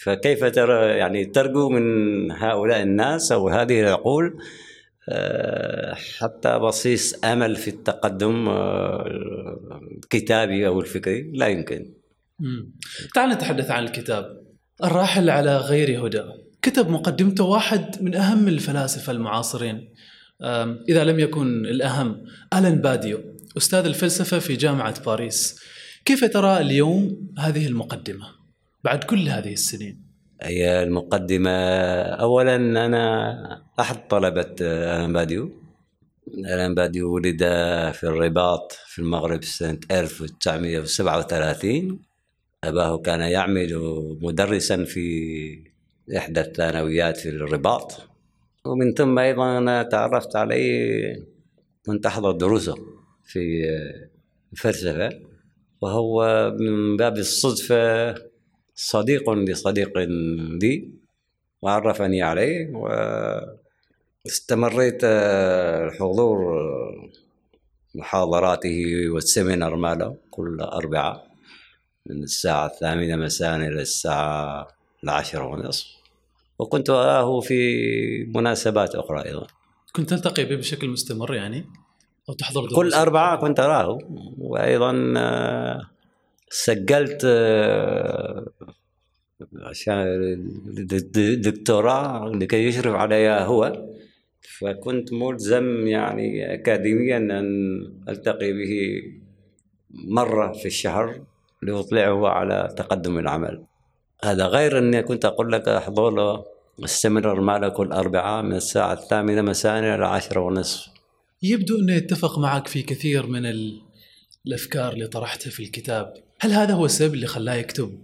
فكيف 0.00 0.44
ترى 0.44 0.98
يعني 0.98 1.24
ترجو 1.24 1.68
من 1.68 1.82
هؤلاء 2.32 2.82
الناس 2.82 3.32
أو 3.32 3.48
هذه 3.48 3.80
العقول 3.80 4.38
آه، 5.10 5.94
حتى 5.94 6.58
بصيص 6.58 7.24
أمل 7.24 7.56
في 7.56 7.68
التقدم 7.68 8.48
آه، 8.48 9.04
الكتابي 9.92 10.66
أو 10.66 10.80
الفكري 10.80 11.32
لا 11.34 11.46
يمكن. 11.46 11.94
تعال 13.14 13.30
نتحدث 13.30 13.70
عن 13.70 13.84
الكتاب. 13.84 14.42
الراحل 14.84 15.30
على 15.30 15.56
غير 15.56 16.06
هدى 16.06 16.22
كتب 16.62 16.90
مقدمته 16.90 17.44
واحد 17.44 18.02
من 18.02 18.14
أهم 18.14 18.48
الفلاسفة 18.48 19.12
المعاصرين 19.12 19.94
إذا 20.88 21.04
لم 21.04 21.20
يكن 21.20 21.66
الأهم 21.66 22.24
آلان 22.54 22.74
باديو 22.80 23.18
أستاذ 23.56 23.86
الفلسفة 23.86 24.38
في 24.38 24.56
جامعة 24.56 25.04
باريس. 25.04 25.60
كيف 26.04 26.24
ترى 26.24 26.60
اليوم 26.60 27.28
هذه 27.38 27.66
المقدمة 27.66 28.37
بعد 28.84 29.04
كل 29.04 29.28
هذه 29.28 29.52
السنين؟ 29.52 30.02
هي 30.42 30.82
المقدمة. 30.82 31.50
أولا 32.00 32.56
أنا 32.56 33.62
أحد 33.80 34.08
طلبة 34.08 34.54
ألان 34.60 35.12
باديو. 35.12 35.50
ألان 36.38 36.74
باديو 36.74 37.14
ولد 37.14 37.38
في 37.92 38.04
الرباط 38.04 38.72
في 38.72 38.98
المغرب 38.98 39.44
سنة 39.44 39.78
1937 39.90 42.00
أباه 42.64 42.98
كان 42.98 43.20
يعمل 43.20 43.74
مدرسا 44.22 44.84
في 44.84 45.68
إحدى 46.16 46.40
الثانويات 46.40 47.16
في 47.16 47.28
الرباط. 47.28 48.08
ومن 48.64 48.94
ثم 48.94 49.18
أيضا 49.18 49.58
أنا 49.58 49.82
تعرفت 49.82 50.36
عليه 50.36 51.14
كنت 51.86 52.06
أحضر 52.06 52.30
دروسه 52.30 52.74
في 53.24 53.64
الفلسفة 54.52 55.10
وهو 55.80 56.50
من 56.60 56.96
باب 56.96 57.16
الصدفة 57.16 58.14
صديق 58.80 59.30
لصديق 59.30 59.98
لي 59.98 60.88
وعرفني 61.62 62.22
عليه 62.22 62.70
واستمريت 64.24 65.04
الحضور 65.04 66.38
محاضراته 67.94 69.08
والسيمينار 69.08 69.76
ماله 69.76 70.16
كل 70.30 70.60
أربعاء 70.60 71.26
من 72.06 72.22
الساعة 72.22 72.66
الثامنة 72.66 73.16
مساء 73.16 73.56
إلى 73.56 73.82
الساعة 73.82 74.68
العاشرة 75.04 75.44
ونصف. 75.44 75.86
وكنت 76.58 76.90
أراه 76.90 77.40
في 77.40 78.24
مناسبات 78.34 78.94
أخرى 78.94 79.24
أيضا. 79.24 79.46
كنت 79.92 80.10
تلتقي 80.10 80.44
به 80.44 80.56
بشكل 80.56 80.88
مستمر 80.88 81.34
يعني؟ 81.34 81.64
أو 82.28 82.34
تحضر 82.34 82.60
دروس 82.60 82.74
كل 82.76 82.92
أربعاء 82.92 83.40
كنت 83.40 83.60
أراه. 83.60 83.98
وأيضا 84.38 85.14
سجلت 86.50 87.26
عشان 89.62 90.06
دكتوراه 91.40 92.28
لكي 92.28 92.66
يشرف 92.66 92.94
عليها 92.94 93.44
هو. 93.44 93.88
فكنت 94.58 95.12
ملزم 95.12 95.86
يعني 95.86 96.54
أكاديميا 96.54 97.16
أن 97.16 97.48
ألتقي 98.08 98.52
به 98.52 99.02
مرة 99.90 100.52
في 100.52 100.66
الشهر 100.66 101.24
لأطلعه 101.62 102.28
على 102.28 102.74
تقدم 102.76 103.18
العمل. 103.18 103.64
هذا 104.24 104.46
غير 104.46 104.78
أني 104.78 105.02
كنت 105.02 105.24
أقول 105.24 105.52
لك 105.52 105.68
أحضر 105.68 106.10
له 106.10 106.44
السمينار 106.82 107.40
ماله 107.40 107.68
كل 107.68 107.92
أربعاء 107.92 108.42
من 108.42 108.54
الساعة 108.54 108.92
الثامنة 108.92 109.42
مساء 109.42 109.78
إلى 109.78 109.94
العاشرة 109.94 110.40
ونصف. 110.40 110.86
يبدو 111.42 111.78
أنه 111.78 111.92
يتفق 111.92 112.38
معك 112.38 112.66
في 112.66 112.82
كثير 112.82 113.26
من 113.26 113.42
الأفكار 114.46 114.92
اللي 114.92 115.06
طرحتها 115.06 115.50
في 115.50 115.62
الكتاب. 115.62 116.14
هل 116.40 116.52
هذا 116.52 116.74
هو 116.74 116.84
السبب 116.84 117.14
اللي 117.14 117.26
خلاه 117.26 117.54
يكتب 117.54 117.98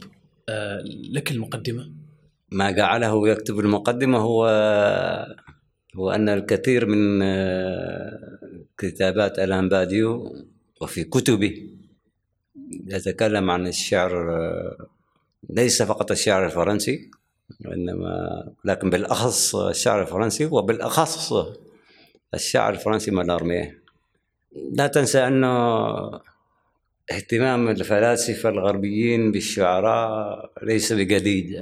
لك 1.10 1.30
المقدمة؟ 1.30 1.90
ما 2.52 2.70
جعله 2.70 3.28
يكتب 3.28 3.58
المقدمة 3.60 4.18
هو 4.18 4.46
هو 5.96 6.10
أن 6.10 6.28
الكثير 6.28 6.86
من 6.86 7.22
آه، 7.22 8.38
كتابات 8.78 9.38
ألان 9.38 9.68
باديو 9.68 10.36
وفي 10.80 11.04
كتبه 11.04 11.68
يتكلم 12.86 13.50
عن 13.50 13.66
الشعر 13.66 14.36
آه، 14.36 14.86
ليس 15.50 15.82
فقط 15.82 16.10
الشعر 16.10 16.46
الفرنسي 16.46 17.10
وإنما 17.66 18.44
لكن 18.64 18.90
بالأخص 18.90 19.56
الشعر 19.56 20.02
الفرنسي 20.02 20.46
وبالأخص 20.46 21.32
الشعر 22.34 22.72
الفرنسي 22.72 23.10
مالارميه 23.10 23.82
لا 24.72 24.86
تنسى 24.86 25.26
أنه 25.26 25.54
اهتمام 27.10 27.68
الفلاسفة 27.68 28.48
الغربيين 28.48 29.32
بالشعراء 29.32 30.50
ليس 30.62 30.92
بجديد. 30.92 31.60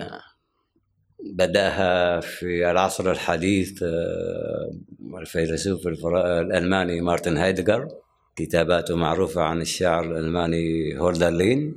بدأها 1.25 2.21
في 2.21 2.71
العصر 2.71 3.11
الحديث 3.11 3.83
آه، 3.83 4.73
الفيلسوف 5.21 5.87
الألماني 5.87 7.01
مارتن 7.01 7.37
هايدغر. 7.37 7.89
كتاباته 8.37 8.97
معروفة 8.97 9.43
عن 9.43 9.61
الشاعر 9.61 10.05
الألماني 10.05 10.99
هولدرلين 10.99 11.75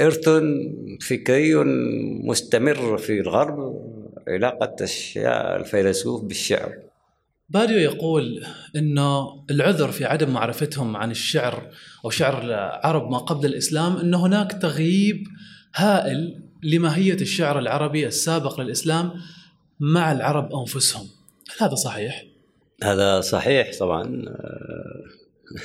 إرث 0.00 0.28
فكري 1.00 1.54
مستمر 2.24 2.98
في 2.98 3.20
الغرب 3.20 3.58
علاقة 4.28 4.76
الفيلسوف 5.56 6.24
بالشعر. 6.24 6.91
باديو 7.52 7.78
يقول 7.78 8.44
انه 8.76 9.44
العذر 9.50 9.92
في 9.92 10.04
عدم 10.04 10.30
معرفتهم 10.30 10.96
عن 10.96 11.10
الشعر 11.10 11.70
أو 12.04 12.10
شعر 12.10 12.42
العرب 12.42 13.10
ما 13.10 13.18
قبل 13.18 13.46
الإسلام 13.46 13.96
إن 13.96 14.14
هناك 14.14 14.52
تغييب 14.52 15.26
هائل 15.74 16.42
لماهية 16.62 17.14
الشعر 17.14 17.58
العربي 17.58 18.06
السابق 18.06 18.60
للإسلام 18.60 19.12
مع 19.80 20.12
العرب 20.12 20.54
أنفسهم، 20.54 21.06
هل 21.50 21.66
هذا 21.66 21.74
صحيح؟ 21.74 22.24
هذا 22.84 23.20
صحيح 23.20 23.70
طبعا. 23.80 24.24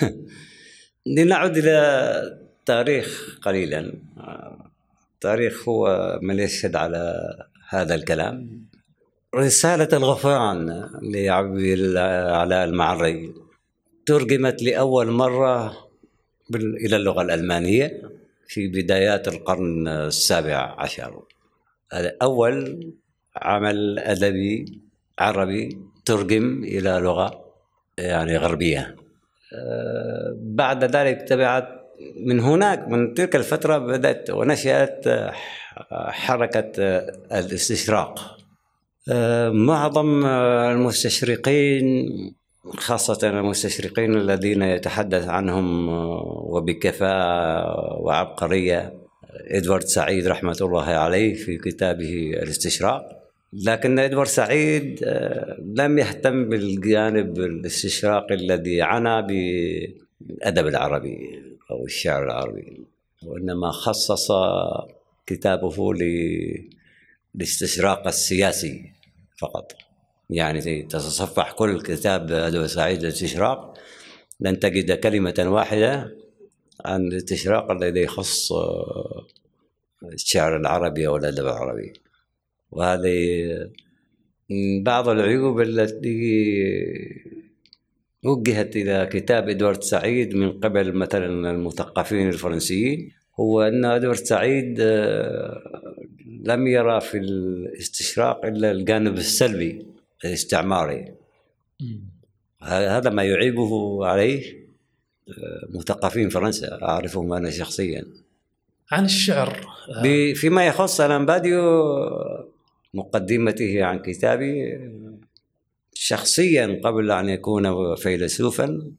لنعد 1.18 1.58
إلى 1.58 1.78
التاريخ 2.60 3.40
قليلا. 3.42 3.94
التاريخ 5.14 5.70
هو 5.70 6.20
من 6.22 6.40
يشهد 6.40 6.76
على 6.76 7.14
هذا 7.70 7.96
الكلام. 7.96 8.68
رسالة 9.36 9.88
الغفران 9.94 10.90
لعبد 11.02 11.98
علاء 12.32 12.66
المعري. 12.66 13.34
ترجمت 14.06 14.64
لأول 14.64 15.12
مرة 15.12 15.74
إلى 16.56 16.96
اللغة 16.96 17.22
الألمانية 17.22 18.02
في 18.48 18.68
بدايات 18.68 19.28
القرن 19.28 19.88
السابع 19.88 20.76
عشر. 20.78 21.24
هذا 21.94 22.16
أول 22.22 22.88
عمل 23.36 24.00
أدبي 24.00 24.82
عربي 25.20 25.80
ترجم 26.06 26.64
إلى 26.64 26.90
لغة 26.90 27.46
يعني 27.98 28.38
غربية. 28.38 28.96
آه، 29.54 30.38
بعد 30.42 30.96
ذلك 30.96 31.22
تبعت 31.22 31.68
من 32.26 32.40
هناك 32.40 32.88
من 32.88 33.14
تلك 33.14 33.36
الفترة 33.36 33.78
بدأت 33.78 34.30
ونشأت 34.30 35.06
حركة 35.92 36.72
الاستشراق. 37.32 38.37
معظم 39.52 40.26
المستشرقين 40.26 42.08
خاصة 42.78 43.30
المستشرقين 43.30 44.16
الذين 44.16 44.62
يتحدث 44.62 45.28
عنهم 45.28 45.90
وبكفاءة 46.54 48.00
وعبقرية 48.00 48.94
إدوارد 49.52 49.84
سعيد 49.84 50.28
رحمة 50.28 50.58
الله 50.62 50.84
عليه 50.84 51.34
في 51.34 51.58
كتابه 51.58 52.32
الاستشراق. 52.44 53.18
لكن 53.54 54.00
إدوارد 54.00 54.28
سعيد 54.28 55.00
آه، 55.04 55.58
لم 55.76 55.98
يهتم 55.98 56.50
بالجانب 56.50 57.40
الاستشراقي 57.40 58.36
الذي 58.36 58.82
عنى 58.82 59.22
بالادب 59.22 60.68
العربي 60.68 61.42
أو 61.72 61.86
الشعر 61.86 62.24
العربي 62.24 62.82
وإنما 63.24 63.72
خصص 63.72 64.32
كتابه 65.26 65.94
للاستشراق 67.34 68.08
السياسي. 68.08 68.97
فقط. 69.38 69.72
يعني 70.30 70.82
تتصفح 70.82 71.52
كل 71.52 71.82
كتاب 71.82 72.32
ادوارد 72.32 72.68
سعيد 72.68 73.00
الاستشراق 73.00 73.78
لن 74.40 74.60
تجد 74.60 74.92
كلمة 74.92 75.36
واحدة 75.40 76.18
عن 76.86 77.08
الاستشراق 77.08 77.72
الذي 77.72 78.02
يخص 78.02 78.52
آه، 78.52 79.28
الشعر 80.04 80.58
العربي 80.58 81.08
أو 81.08 81.18
الأدب 81.18 81.46
العربي. 81.46 81.94
وهذه 82.72 83.48
من 84.50 84.84
بعض 84.84 85.10
العيوب 85.10 85.62
التي 85.62 86.18
وجهت 88.26 88.76
إلى 88.76 89.10
كتاب 89.12 89.50
إدوارد 89.50 89.84
سعيد 89.84 90.36
من 90.36 90.60
قبل 90.60 90.94
مثلا 90.94 91.52
المثقفين 91.52 92.28
الفرنسيين 92.28 93.12
هو 93.40 93.62
أن 93.62 93.86
إدوارد 93.86 94.18
سعيد 94.18 94.78
آه، 94.82 96.07
لم 96.44 96.68
يرى 96.68 97.02
في 97.02 97.18
الاستشراق 97.18 98.46
إلا 98.46 98.72
الجانب 98.72 99.18
السلبي 99.18 99.86
الاستعماري. 100.26 101.14
هذا 102.64 103.10
ما 103.10 103.24
يعيبه 103.24 104.06
عليه 104.06 104.68
آه، 105.30 105.78
مثقفين 105.78 106.30
فرنسا 106.30 106.80
أعرفهم 106.82 107.34
أنا 107.34 107.50
شخصيا. 107.50 108.06
عن 108.92 109.06
الشعر 109.06 109.68
فيما 110.36 110.68
يخص 110.68 111.02
الأنباديو 111.02 111.62
مقدمته 112.94 113.84
عن 113.84 114.00
كتابي 114.00 114.80
شخصيا 115.94 116.82
قبل 116.84 117.12
أن 117.12 117.30
يكون 117.30 117.96
فيلسوفا 117.96 118.92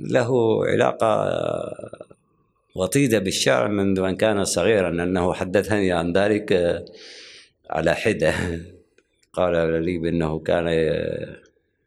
له 0.00 0.60
علاقة 0.66 1.30
وطيدة 2.76 3.18
بالشعر 3.18 3.68
منذ 3.68 4.00
أن 4.00 4.16
كان 4.16 4.44
صغيرا 4.44 4.88
أنه 4.88 5.34
حدثني 5.34 5.92
عن 5.92 6.12
ذلك 6.12 6.82
على 7.70 7.94
حدة. 7.94 8.34
قال 9.32 9.82
لي 9.82 9.98
بأنه 9.98 10.38
كان 10.38 10.66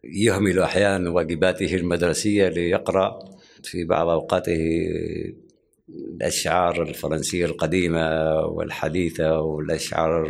يهمل 0.04 0.60
أحيانا 0.60 1.10
واجباته 1.10 1.76
المدرسية 1.76 2.48
ليقرأ 2.48 3.20
في 3.64 3.84
بعض 3.84 4.08
أوقاته 4.08 4.86
الأشعار 5.90 6.82
الفرنسية 6.82 7.46
القديمة 7.46 8.36
والحديثة 8.46 9.40
والأشعار 9.40 10.28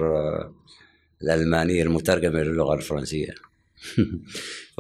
الألمانية 1.21 1.83
المترجمة 1.83 2.39
للغة 2.39 2.73
الفرنسية. 2.75 3.35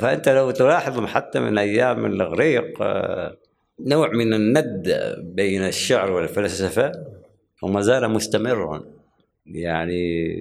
فأنت 0.00 0.28
لو 0.28 0.50
تلاحظ 0.50 1.04
حتى 1.04 1.40
من 1.40 1.58
أيام 1.58 2.06
الإغريق 2.06 2.82
آه، 2.82 3.36
نوع 3.80 4.10
من 4.10 4.34
الند 4.34 4.94
بين 5.18 5.62
الشعر 5.62 6.12
والفلسفة 6.12 6.92
وما 7.62 7.80
زال 7.80 8.10
مستمرا. 8.10 8.84
يعني 9.46 10.32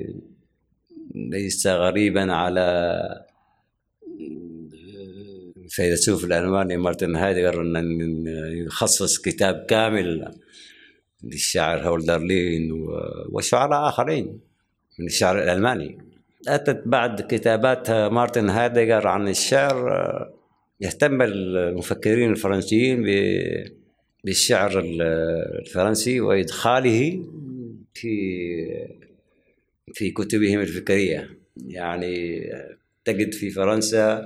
ليس 1.15 1.67
غريبا 1.67 2.33
على 2.33 2.97
الفيلسوف 5.57 6.25
الألماني 6.25 6.77
مارتن 6.77 7.15
هايدغر 7.15 7.61
أن 7.61 8.25
يخصص 8.65 9.21
كتاب 9.21 9.65
كامل 9.69 10.31
للشاعر 11.23 11.87
هولدرلين 11.87 12.71
وشعراء 13.31 13.89
آخرين 13.89 14.39
من 14.99 15.05
الشعر 15.05 15.43
الألماني. 15.43 15.97
أتت 16.47 16.83
بعد 16.85 17.21
كتابات 17.21 17.91
مارتن 17.91 18.49
هايدغر 18.49 19.07
عن 19.07 19.27
الشعر 19.27 20.40
يهتم 20.81 21.21
المفكرين 21.21 22.31
الفرنسيين 22.31 23.05
بالشعر 24.23 24.79
الفرنسي 24.79 26.21
وإدخاله 26.21 27.25
في 27.93 28.07
في 29.93 30.11
كتبهم 30.11 30.59
الفكرية. 30.59 31.29
يعني 31.67 32.41
تجد 33.05 33.33
في 33.33 33.49
فرنسا 33.49 34.25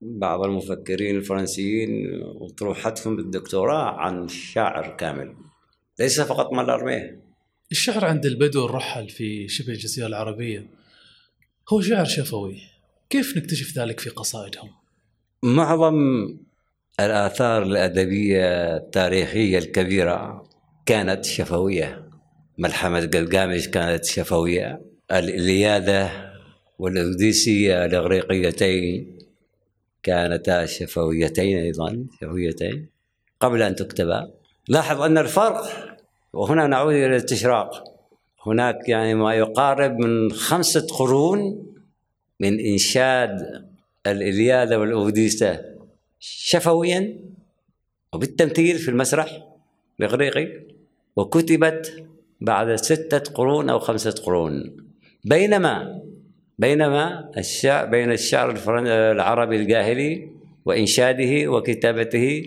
بعض 0.00 0.42
المفكرين 0.42 1.16
الفرنسيين 1.16 2.20
أطروحتهم 2.22 3.16
بالدكتوراه 3.16 3.84
عن 3.84 4.24
الشاعر 4.24 4.96
كامل 4.96 5.34
ليس 5.98 6.20
فقط 6.20 6.52
مالارميه 6.52 7.20
الشعر 7.72 8.04
عند 8.04 8.26
البدو 8.26 8.64
الرحل 8.64 9.08
في 9.08 9.48
شبه 9.48 9.72
الجزيرة 9.72 10.06
العربية 10.06 10.66
هو 11.68 11.80
شعر 11.80 12.04
شفوي. 12.04 12.60
كيف 13.10 13.36
نكتشف 13.36 13.78
ذلك 13.78 14.00
في 14.00 14.10
قصائدهم؟ 14.10 14.83
معظم 15.44 16.28
الآثار 17.00 17.62
الأدبية 17.62 18.76
التاريخية 18.76 19.58
الكبيرة 19.58 20.44
كانت 20.86 21.24
شفوية. 21.24 22.08
ملحمة 22.58 23.00
قلقامش 23.00 23.68
كانت 23.68 24.04
شفوية. 24.04 24.80
الإلياذة 25.12 26.10
والأوديسية 26.78 27.84
الإغريقيتين 27.84 29.18
كانتا 30.02 30.66
شفويتين 30.66 31.58
أيضا 31.58 32.06
شفويتين. 32.20 32.88
قبل 33.40 33.62
أن 33.62 33.76
تكتبا 33.76 34.30
لاحظ 34.68 35.00
أن 35.00 35.18
الفرق 35.18 35.64
وهنا 36.32 36.66
نعود 36.66 36.94
إلى 36.94 37.06
الاستشراق 37.06 37.84
هناك 38.46 38.88
يعني 38.88 39.14
ما 39.14 39.34
يقارب 39.34 39.98
من 39.98 40.32
خمسة 40.32 40.86
قرون 40.98 41.66
من 42.40 42.60
إنشاد 42.60 43.64
الإلياذة 44.06 44.76
والأوديسة 44.76 45.60
شفويا 46.18 47.20
وبالتمثيل 48.12 48.78
في 48.78 48.88
المسرح 48.88 49.46
الإغريقي 50.00 50.48
وكتبت 51.16 52.06
بعد 52.40 52.74
ستة 52.74 53.32
قرون 53.32 53.70
أو 53.70 53.78
خمسة 53.78 54.10
قرون. 54.10 54.76
بينما 55.24 56.02
بينما 56.58 57.30
الشعر 57.38 57.86
بين 57.86 58.12
الشعر 58.12 58.50
العربي 59.12 59.56
الجاهلي 59.56 60.28
وإنشاده 60.64 61.48
وكتابته 61.48 62.46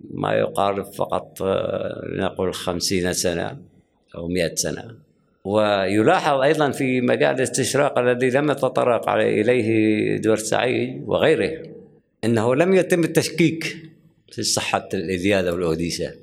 ما 0.00 0.32
يقارب 0.32 0.84
فقط 0.84 1.42
آه، 1.42 2.02
نقول 2.06 2.54
خمسين 2.54 3.12
سنة 3.12 3.58
أو 4.14 4.28
مئة 4.28 4.54
سنة. 4.54 5.07
ويلاحظ 5.48 6.40
أيضا 6.40 6.70
في 6.70 7.00
مجال 7.00 7.36
الاستشراق 7.36 7.98
الذي 7.98 8.30
لم 8.30 8.50
يتطرق 8.50 9.08
إليه 9.08 10.16
دور 10.16 10.36
سعيد 10.36 11.02
وغيره 11.06 11.52
أنه 12.24 12.54
لم 12.54 12.74
يتم 12.74 13.04
التشكيك 13.04 13.76
في 14.32 14.42
صحة 14.42 14.88
الإذيادة 14.94 15.52
والأوديسة. 15.52 16.14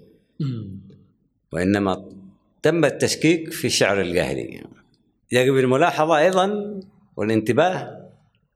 وإنما 1.53 2.05
تم 2.63 2.85
التشكيك 2.85 3.53
في 3.53 3.65
الشعر 3.65 4.01
الجاهلي. 4.01 4.63
يجب 5.31 5.57
الملاحظة 5.57 6.17
أيضا 6.17 6.79
والانتباه 7.17 8.09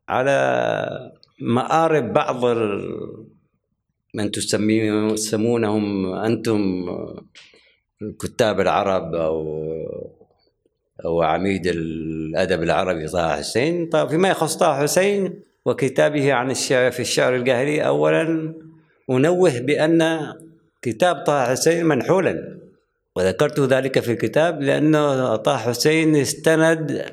على 0.10 1.12
مآرب 1.40 2.14
بعض 2.14 2.46
من 4.14 4.32
تسمونهم 5.16 6.14
أنتم 6.14 6.86
كتاب 8.22 8.60
العرب 8.60 9.16
أو 9.16 10.19
أو 11.06 11.22
عميد 11.22 11.68
الأدب 11.68 12.64
العربي 12.64 13.08
طه 13.08 13.36
حسين. 13.36 13.90
طيب 13.90 14.10
فيما 14.10 14.30
يخص 14.30 14.56
طه 14.56 14.82
حسين 14.82 15.40
وكتابه 15.66 16.34
عن 16.34 16.52
الشعر 16.52 16.92
في 16.92 17.00
الشعر 17.00 17.36
الجاهلي 17.36 17.82
أولا 17.82 18.54
أنوه 19.10 19.60
بأن 19.60 20.34
كتاب 20.82 21.16
طه 21.16 21.46
حسين 21.46 21.86
منحولا 21.86 22.60
وذكرت 23.16 23.60
ذلك 23.60 24.00
في 24.00 24.12
الكتاب 24.12 24.62
لأن 24.62 24.94
طه 25.36 25.58
حسين 25.58 26.16
استند 26.16 27.06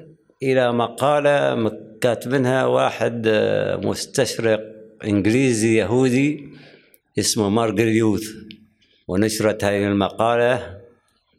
إلى 0.42 0.72
مقالة 0.72 1.70
كاتبنها 2.01 2.66
واحد 2.66 3.29
مستشرق 3.85 4.61
إنجليزي 5.05 5.77
يهودي 5.77 6.49
اسمه 7.18 7.49
مارجريوث 7.49 8.25
ونشرت 9.09 9.64
هذه 9.64 9.87
المقالة 9.87 10.81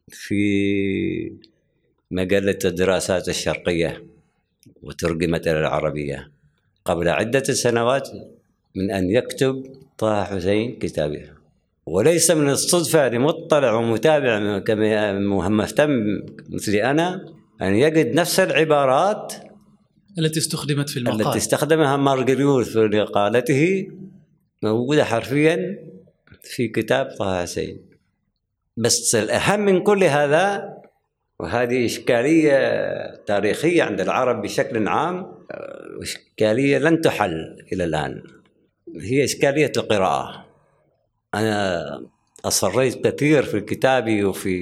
في 0.09 1.31
مجلة 2.11 2.59
الدراسات 2.65 3.29
الشرقية 3.29 4.03
وترجمت 4.81 5.47
إلى 5.47 5.59
العربية. 5.59 6.31
قبل 6.85 7.09
عدة 7.09 7.43
سنوات 7.43 8.09
من 8.75 8.91
أن 8.91 9.09
يكتب 9.09 9.63
طه 9.97 10.23
حسين 10.23 10.79
كتابه. 10.79 11.29
وليس 11.85 12.31
من 12.31 12.49
الصدفة 12.49 13.09
لمطلع 13.09 13.73
ومتابع 13.73 14.59
كما 14.59 15.19
مهتم 15.49 16.21
مثلي 16.49 16.91
أنا 16.91 17.33
أن 17.61 17.75
يجد 17.75 18.13
نفس 18.13 18.39
العبارات 18.39 19.33
التي 20.19 20.39
استخدمت 20.39 20.89
في 20.89 20.97
المقال. 20.99 21.27
التي 21.27 21.37
استخدمها 21.37 21.97
مارجريوث 21.97 22.69
في 22.69 22.79
مقالته 22.79 23.87
موجودة 24.63 25.03
حرفيا 25.03 25.79
في 26.41 26.67
كتاب 26.67 27.05
طه 27.19 27.41
حسين. 27.41 27.81
بس 28.77 29.15
الأهم 29.15 29.59
من 29.59 29.83
كل 29.83 30.03
هذا 30.03 30.76
وهذه 31.39 31.85
إشكالية 31.85 33.15
تاريخية 33.15 33.83
عند 33.83 34.01
العرب 34.01 34.41
بشكل 34.41 34.87
عام 34.87 35.33
إشكالية 36.01 36.77
لن 36.77 37.01
تحل 37.01 37.65
إلى 37.73 37.83
الآن. 37.83 38.23
هي 39.01 39.23
إشكالية 39.23 39.71
القراءة. 39.77 40.45
أنا 41.35 41.83
أصريت 42.45 43.07
كثير 43.07 43.43
في 43.43 43.61
كتابي 43.61 44.23
وفي 44.23 44.57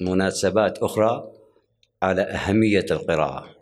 مناسبات 0.00 0.78
أخرى 0.78 1.32
على 2.02 2.22
أهمية 2.22 2.86
القراءة. 2.90 3.56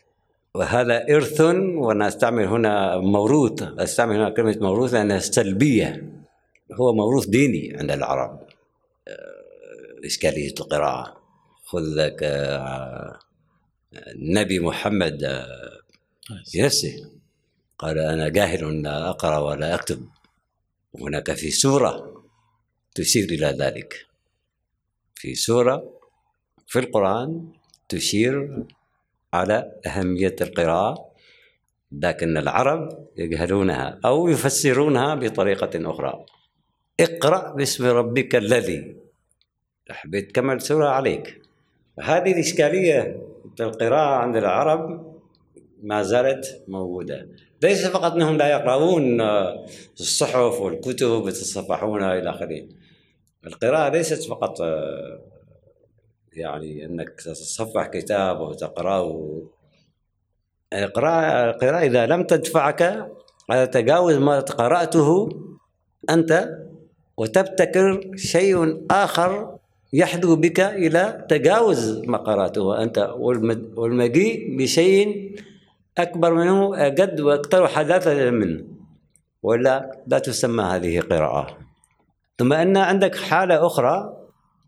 وهذا 0.54 1.06
إرث 1.10 1.40
وأنا 1.40 2.08
أستعمل 2.08 2.44
هنا 2.44 2.98
موروث 2.98 3.62
أستعمل 3.62 4.16
هنا 4.16 4.30
كلمة 4.30 4.56
موروث 4.60 4.94
لأنها 4.94 5.18
سلبية. 5.18 6.12
هو 6.80 6.92
موروث 6.92 7.26
ديني 7.26 7.76
عند 7.80 7.90
العرب. 7.90 8.46
إشكالية 10.04 10.54
القراءة. 10.60 11.15
خذ 11.66 11.82
لك 11.82 12.22
آه، 12.22 13.18
النبي 13.92 14.58
محمد 14.58 15.24
آه، 15.24 15.80
بنفسه 16.54 17.10
قال 17.78 17.98
أنا 17.98 18.28
جاهل 18.28 18.82
لا 18.82 19.10
أقرأ 19.10 19.38
ولا 19.38 19.74
أكتب. 19.74 20.08
هناك 21.00 21.32
في 21.32 21.50
سورة 21.50 22.22
تشير 22.94 23.28
إلى 23.28 23.46
ذلك. 23.46 24.06
في 25.14 25.34
سورة 25.34 26.00
في 26.66 26.78
القرآن 26.78 27.52
تشير 27.88 28.64
على 29.34 29.80
أهمية 29.86 30.36
القراءة 30.40 31.12
لكن 31.92 32.36
العرب 32.36 33.08
يجهلونها 33.16 34.00
أو 34.04 34.28
يفسرونها 34.28 35.14
بطريقة 35.14 35.90
أخرى. 35.90 36.26
اقرأ 37.00 37.52
باسم 37.52 37.86
ربك 37.86 38.36
الذي. 38.36 38.96
حبيت 39.90 40.32
كمل 40.32 40.60
سورة 40.60 40.88
عليك. 40.88 41.45
هذه 42.00 42.32
الإشكالية 42.32 43.22
القراءة 43.60 44.16
عند 44.16 44.36
العرب 44.36 45.14
ما 45.82 46.02
زالت 46.02 46.64
موجودة. 46.68 47.28
ليس 47.62 47.86
فقط 47.86 48.12
أنهم 48.12 48.36
لا 48.36 48.48
يقرؤون 48.48 49.20
الصحف 50.00 50.60
والكتب 50.60 51.28
يتصفحونها 51.28 52.18
إلى 52.18 52.30
آخره. 52.30 52.62
القراءة 53.46 53.88
ليست 53.88 54.22
فقط 54.22 54.60
يعني 56.32 56.84
أنك 56.84 57.08
تتصفح 57.10 57.86
كتاب 57.86 58.40
وتقرأه 58.40 59.42
القراءة 60.72 61.50
القراءة 61.50 61.84
إذا 61.84 62.06
لم 62.06 62.22
تدفعك 62.22 63.10
على 63.50 63.66
تجاوز 63.66 64.14
ما 64.14 64.40
قرأته 64.40 65.28
أنت 66.10 66.48
وتبتكر 67.16 68.10
شيء 68.16 68.86
آخر 68.90 69.55
يحدو 69.92 70.36
بك 70.36 70.60
إلى 70.60 71.26
تجاوز 71.28 71.98
ما 72.06 72.18
قرأته 72.18 72.82
أنت 72.82 73.14
والمجيء 73.76 74.56
بشيء 74.58 75.36
أكبر 75.98 76.34
منه 76.34 76.86
أجد 76.86 77.20
وأكثر 77.20 77.68
حداثة 77.68 78.30
منه. 78.30 78.64
ولا 79.42 80.02
لا 80.06 80.18
تسمى 80.18 80.64
هذه 80.64 81.00
قراءة. 81.00 81.58
ثم 82.38 82.52
أن 82.52 82.76
عندك 82.76 83.14
حالة 83.14 83.66
أخرى 83.66 84.16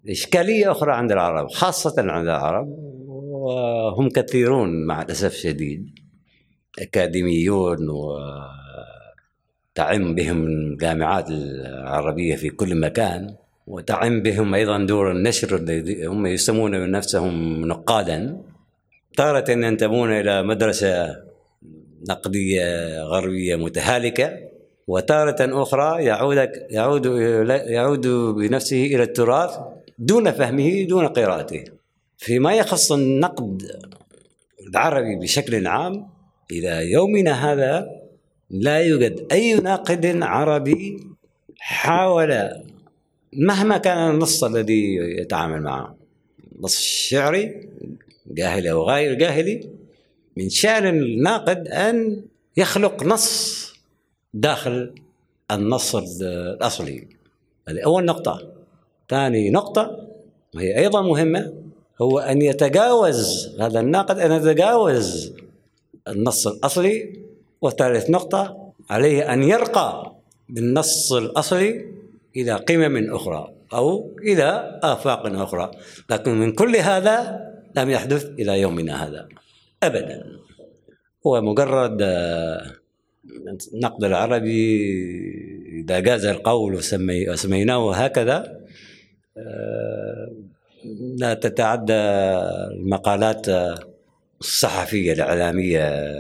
إشكالية 0.09 0.71
أخرى 0.71 0.93
عند 0.93 1.13
العرب 1.13 1.49
خاصة 1.49 1.95
عند 1.99 2.29
العرب 2.29 2.69
وهم 3.19 4.09
كثيرون 4.09 4.87
مع 4.87 5.03
الأسف 5.03 5.33
الشديد. 5.33 5.91
أكاديميون 6.79 7.89
و 7.89 8.19
تعم 9.75 10.15
بهم 10.15 10.47
الجامعات 10.47 11.31
العربية 11.31 12.37
في 12.37 12.51
كل 12.51 12.81
مكان. 12.81 13.37
وتعم 13.69 14.23
بهم 14.23 14.55
أيضا 14.55 14.79
دور 14.87 15.13
النشر 15.13 15.57
الذي 15.57 16.07
هم 16.07 16.27
يسمون 16.27 16.91
نفسهم 16.91 17.67
نقادا. 17.67 18.41
تارة 19.17 19.51
ينتمون 19.51 20.13
إلى 20.13 20.43
مدرسة 20.43 21.17
نقدية 22.09 23.03
غربية 23.03 23.57
متهالكة. 23.57 24.29
وتارة 24.87 25.63
أخرى 25.63 26.05
يعود 26.05 26.51
يعود 26.71 27.07
يعود 27.77 28.07
بنفسه 28.37 28.87
إلى 28.87 29.03
التراث 29.03 29.59
دون 29.99 30.31
فهمه 30.31 30.87
دون 30.89 31.07
قراءته. 31.07 31.65
فيما 32.17 32.55
يخص 32.55 32.93
النقد 32.93 33.63
العربي 34.69 35.17
بشكل 35.17 35.67
عام 35.67 36.09
إلى 36.53 36.93
يومنا 36.93 37.53
هذا 37.53 37.87
لا 38.51 38.79
يوجد 38.79 39.27
أي 39.33 39.55
ناقد 39.55 40.23
عربي 40.23 41.01
حاول 41.59 42.51
مهما 43.33 43.79
كان 43.79 44.11
النص 44.11 44.45
الذي 44.45 44.95
يتعامل 44.97 45.63
معه. 45.63 45.97
نص 46.61 46.81
شعري 46.81 47.69
جاهلي 48.27 48.71
أو 48.71 48.83
غير 48.83 49.15
جاهلي 49.15 49.69
من 50.37 50.49
شأن 50.49 50.87
الناقد 50.87 51.69
أن 51.69 52.23
يخلق 52.57 53.03
نص 53.03 53.59
داخل 54.35 54.95
النص 55.51 55.97
الأصلي. 55.97 57.09
هذه 57.69 57.81
أول 57.85 58.05
نقطة. 58.05 58.53
ثاني 59.09 59.51
نقطة 59.51 60.09
وهي 60.55 60.79
أيضا 60.79 61.03
مهمة 61.03 61.53
هو 62.03 62.19
أن 62.19 62.43
يتجاوز 62.43 63.49
هذا 63.61 63.81
الناقد 63.81 64.19
أن 64.19 64.33
يتجاوز 64.33 65.33
النص 66.09 66.47
الأصلي. 66.47 67.21
وثالث 67.61 68.11
نقطة 68.11 68.73
عليه 68.91 69.33
أن 69.33 69.43
يرقى 69.43 70.15
بالنص 70.49 71.13
الأصلي. 71.13 71.99
إلى 72.37 72.53
قمم 72.53 73.15
أخرى 73.15 73.55
أو 73.73 74.17
إلى 74.23 74.81
آفاق 74.83 75.27
أخرى. 75.27 75.71
لكن 76.11 76.31
من 76.31 76.53
كل 76.53 76.77
هذا 76.77 77.49
لم 77.77 77.91
يحدث 77.91 78.25
إلى 78.25 78.61
يومنا 78.61 79.07
هذا 79.07 79.29
أبدا. 79.83 80.25
هو 81.27 81.41
مجرد 81.41 81.99
آه، 82.03 82.73
العربي 84.03 84.81
إذا 85.81 86.01
جاز 86.01 86.25
القول 86.25 86.75
وسميناه 86.75 87.95
هكذا 87.95 88.59
آه، 89.39 90.33
لا 91.19 91.35
تتعدى 91.35 91.93
المقالات 91.93 93.47
الصحفية 94.41 95.13
الإعلامية 95.13 96.15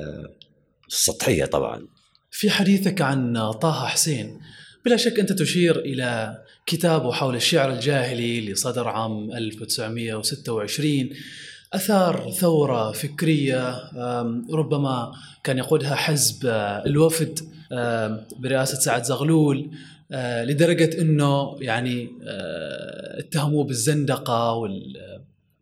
السطحية 0.88 1.44
طبعا. 1.44 1.86
في 2.30 2.50
حديثك 2.50 3.00
عن 3.00 3.50
طه 3.52 3.86
حسين 3.86 4.40
بلا 4.84 4.96
شك 4.96 5.20
أنت 5.20 5.32
تشير 5.32 5.78
إلى 5.78 6.38
كتابه 6.66 7.12
حول 7.12 7.36
الشعر 7.36 7.72
الجاهلي 7.72 8.38
اللي 8.38 8.54
صدر 8.54 8.88
عام 8.88 9.32
1926 9.32 11.10
أثار 11.72 12.30
ثورة 12.30 12.92
فكرية 12.92 13.74
ربما 14.52 15.12
كان 15.44 15.58
يقودها 15.58 15.94
حزب 15.94 16.46
آه، 16.46 16.86
الوفد 16.86 17.38
برئاسة 18.40 18.78
سعد 18.78 19.04
زغلول 19.04 19.70
آه، 20.12 20.44
لدرجة 20.44 21.00
أنه 21.00 21.56
يعني 21.60 22.10
آه، 22.22 23.20
اتهموه 23.20 23.64
بالزندقة 23.64 24.52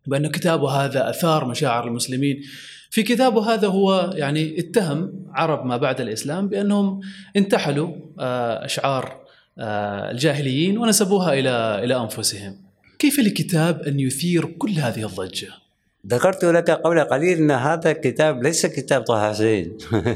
وأن 0.07 0.31
كتابه 0.31 0.69
هذا 0.69 1.09
أثار 1.09 1.45
مشاعر 1.45 1.87
المسلمين. 1.87 2.41
في 2.97 3.03
كتابه 3.03 3.53
هذا 3.53 3.67
هو 3.67 4.13
يعني 4.15 4.59
اتهم 4.59 5.25
عرب 5.33 5.65
ما 5.65 5.77
بعد 5.77 6.01
الإسلام 6.01 6.47
بأنهم 6.47 6.99
انتحلوا 7.35 7.95
أشعار 8.65 9.21
الجاهليين 10.11 10.77
ونسبوها 10.77 11.33
إلى 11.33 11.83
إلى 11.83 12.01
أنفسهم 12.01 12.57
كيف 12.99 13.19
لكتاب 13.19 13.81
أن 13.81 13.99
يثير 13.99 14.45
كل 14.45 14.71
هذه 14.71 15.05
الضجة؟ 15.05 15.47
ذكرت 16.07 16.45
لك 16.45 16.71
قبل 16.71 16.99
قليل 16.99 17.37
إن 17.37 17.51
هذا 17.51 17.91
الكتاب 17.91 18.43
ليس 18.43 18.65
كتاب 18.65 19.01
طه 19.01 19.29
حسين 19.29 19.77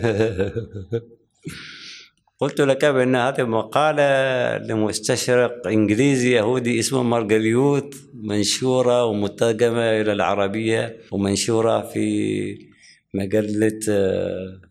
قلت 2.41 2.61
لك 2.61 2.85
بأن 2.85 3.15
هذه 3.15 3.43
مقالة 3.43 4.57
لمستشرق 4.57 5.67
إنجليزي 5.67 6.31
يهودي 6.31 6.79
اسمه 6.79 7.03
مارجليوت 7.03 7.95
منشورة 8.13 9.05
ومترجمة 9.05 10.01
إلى 10.01 10.11
العربية 10.11 10.97
ومنشورة 11.11 11.81
في 11.81 12.70
مجلة 13.13 13.79
آه، 13.89 14.61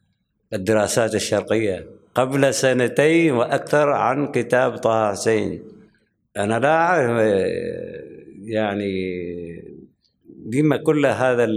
الدراسات 0.52 1.14
الشرقية. 1.14 1.86
قبل 2.14 2.54
سنتين 2.54 3.32
وأكثر 3.32 3.88
عن 3.88 4.32
كتاب 4.32 4.76
طه 4.76 5.10
حسين. 5.10 5.62
أنا 6.36 6.58
لا 6.58 6.68
أعرف 6.68 7.10
آه، 7.10 8.04
يعني 8.44 8.92
بما 10.26 10.76
كل 10.76 11.06
هذا 11.06 11.48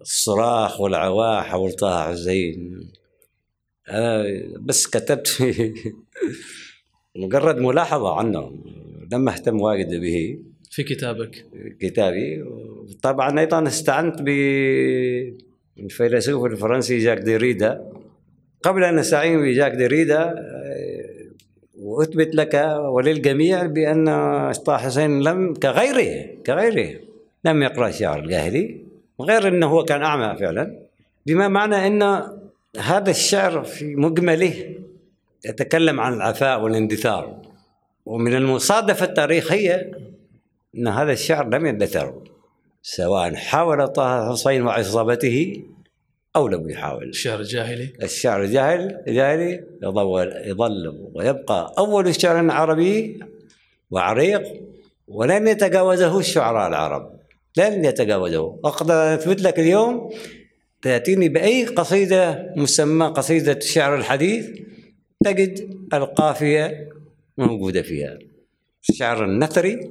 الصراخ 0.00 0.80
والعواح 0.80 1.46
حول 1.46 1.72
طه 1.72 2.12
حسين. 2.12 2.90
أنا 3.88 4.24
بس 4.60 4.86
كتبت 4.86 5.42
مجرد 7.16 7.56
ملاحظة 7.56 8.14
عنه 8.18 8.52
لم 9.12 9.28
أهتم 9.28 9.60
واجد 9.60 10.00
به. 10.00 10.38
في 10.72 10.82
كتابك. 10.82 11.46
كتابي. 11.80 12.44
طبعا 13.02 13.40
أيضا 13.40 13.66
استعنت 13.66 14.22
بالفيلسوف 15.76 16.44
الفرنسي 16.44 16.98
جاك 16.98 17.18
ديريدا 17.18 17.92
قبل 18.62 18.84
أن 18.84 18.98
أستعين 18.98 19.42
بجاك 19.42 19.72
ديريدا 19.72 20.34
وأثبت 21.78 22.34
لك 22.34 22.54
وللجميع 22.78 23.66
بأن 23.66 24.04
طه 24.52 24.76
حسين 24.76 25.20
لم 25.20 25.54
كغيره 25.54 26.26
كغيره 26.46 27.00
لم 27.44 27.62
يقرأ 27.62 27.88
الشعر 27.88 28.18
الجاهلي 28.18 28.80
غير 29.20 29.48
أنه 29.48 29.66
هو 29.66 29.84
كان 29.84 30.02
أعمى 30.02 30.38
فعلا 30.38 30.78
بما 31.26 31.48
معنى 31.48 31.86
أن 31.86 32.02
هذا 32.78 33.10
الشعر 33.10 33.64
في 33.64 33.94
مجمله 33.96 34.74
يتكلم 35.44 36.00
عن 36.00 36.12
العفاء 36.14 36.60
والاندثار 36.62 37.42
ومن 38.06 38.34
المصادفة 38.34 39.06
التاريخية 39.06 39.90
إن 40.76 40.88
هذا 40.88 41.12
الشعر 41.12 41.48
لم 41.48 41.66
يندثر 41.66 42.22
سواء 42.82 43.34
حاول 43.34 43.88
طه 43.88 44.32
حسين 44.32 44.62
وعصابته 44.62 45.62
أو 46.36 46.48
لم 46.48 46.70
يحاول. 46.70 47.08
الشعر 47.08 47.40
الجاهلي؟ 47.40 47.92
الشعر 48.02 48.42
الجاهل 48.42 49.02
الجاهلي 49.08 49.64
يظل 49.82 50.32
يظل 50.44 51.10
ويبقى 51.14 51.74
أول 51.78 52.20
شعر 52.20 52.50
عربي 52.50 53.20
وعريق 53.90 54.42
ولن 55.08 55.48
يتجاوزه 55.48 56.18
الشعراء 56.18 56.68
العرب. 56.68 57.20
لن 57.56 57.84
يتجاوزه. 57.84 58.60
أقدر 58.64 59.14
أثبت 59.14 59.42
لك 59.42 59.58
اليوم 59.60 60.10
تأتيني 60.82 61.28
بأي 61.28 61.64
قصيدة 61.66 62.52
مسمى 62.56 63.06
قصيدة 63.06 63.52
الشعر 63.52 63.96
الحديث 63.96 64.46
تجد 65.24 65.78
القافية 65.94 66.88
موجودة 67.38 67.82
فيها. 67.82 68.18
الشعر 68.88 69.24
النثري 69.24 69.90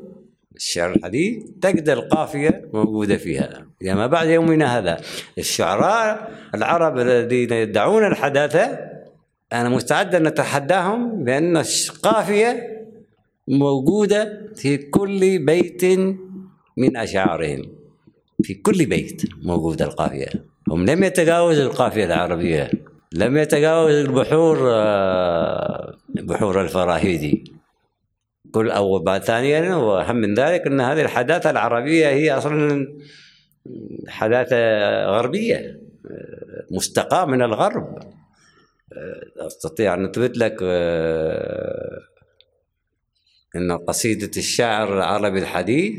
الشعر 0.56 0.96
الحديث 0.96 1.44
تجد 1.62 1.90
القافية 1.90 2.70
موجودة 2.74 3.18
فيها. 3.18 3.66
إلى 3.82 3.96
ما 3.96 4.08
بعد 4.08 4.28
يومنا 4.28 4.78
هذا 4.78 5.02
الشعراء 5.38 6.32
العرب 6.56 7.00
الذين 7.00 7.52
يدعون 7.52 8.06
الحداثة 8.06 8.80
أنا 9.54 9.70
مستعد 9.70 10.16
أن 10.16 10.28
أتحداهم 10.28 11.24
بأن 11.24 11.58
القافية 11.58 12.82
موجودة 13.48 14.52
في 14.56 14.78
كل 14.78 15.46
بيت 15.46 15.84
من 16.78 16.98
أشعارهم. 16.98 17.62
في 18.44 18.54
كل 18.54 18.86
بيت 18.86 19.22
موجودة 19.44 19.86
القافية. 19.86 20.28
هم 20.68 20.86
لم 20.86 21.04
يتجاوزوا 21.04 21.64
القافية 21.64 22.06
العربية 22.06 22.72
لم 23.14 23.38
يتجاوزوا 23.38 24.02
البحور 24.02 24.58
آه، 24.72 25.98
بحور 26.10 26.62
الفراهيدي. 26.62 27.61
كل 28.52 28.72
أو 28.72 29.20
ثانيا 29.20 29.76
وأهم 29.76 30.16
من 30.16 30.34
ذلك 30.34 30.68
أن 30.68 30.82
هذه 30.82 31.02
الحداثة 31.02 31.50
العربية 31.50 32.08
هي 32.08 32.32
أصلا 32.32 32.88
حداثة 34.08 34.58
غربية 35.06 35.82
مستقاة 36.72 37.26
من 37.26 37.42
الغرب. 37.42 38.00
أستطيع 39.38 39.94
أن 39.94 40.06
أثبت 40.06 40.38
لك 40.38 40.64
أن 43.56 43.72
قصيدة 43.88 44.32
الشاعر 44.38 44.98
العربي 44.98 45.40
الحديث 45.40 45.94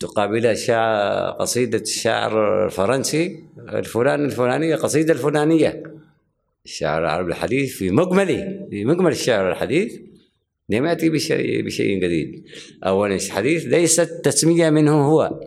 تقابلها 0.00 1.30
قصيدة 1.30 1.78
الشاعر 1.78 2.64
الفرنسي 2.66 3.44
الفلان 3.58 4.24
الفلانية 4.24 4.76
قصيدة 4.76 5.12
الفلانية. 5.12 5.82
الشاعر 6.64 7.02
العربي 7.02 7.30
الحديث 7.30 7.76
في 7.76 7.90
مجمله 7.90 8.66
في 8.70 8.84
مجمل 8.84 9.10
الشعر 9.10 9.50
الحديث. 9.50 10.00
لم 10.68 10.86
يأتي 10.86 11.10
بشيء, 11.10 11.62
بشيء 11.62 12.00
جديد. 12.00 12.44
أولا 12.84 13.14
الحديث 13.14 13.64
ليست 13.64 14.20
تسمية 14.24 14.70
منه 14.70 15.06
هو. 15.08 15.40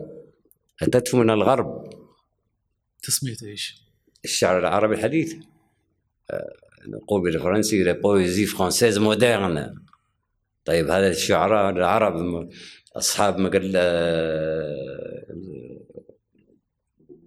أتته 0.82 1.18
من 1.18 1.30
الغرب. 1.30 1.90
تسمية 3.04 3.36
إيش؟ 3.44 3.84
الشعر 4.26 4.60
العربي 4.60 4.96
الحديث. 4.96 5.36
آه، 6.32 6.54
نقول 6.88 7.22
بالفرنسي 7.22 7.84
la 7.84 7.92
poésie 7.92 8.46
française 8.46 8.98
moderne 8.98 9.76
طيب 10.66 10.88
هذا 10.88 11.10
الشعراء 11.10 11.70
العرب 11.70 12.50
أصحاب 12.96 13.38
مجلة 13.38 13.82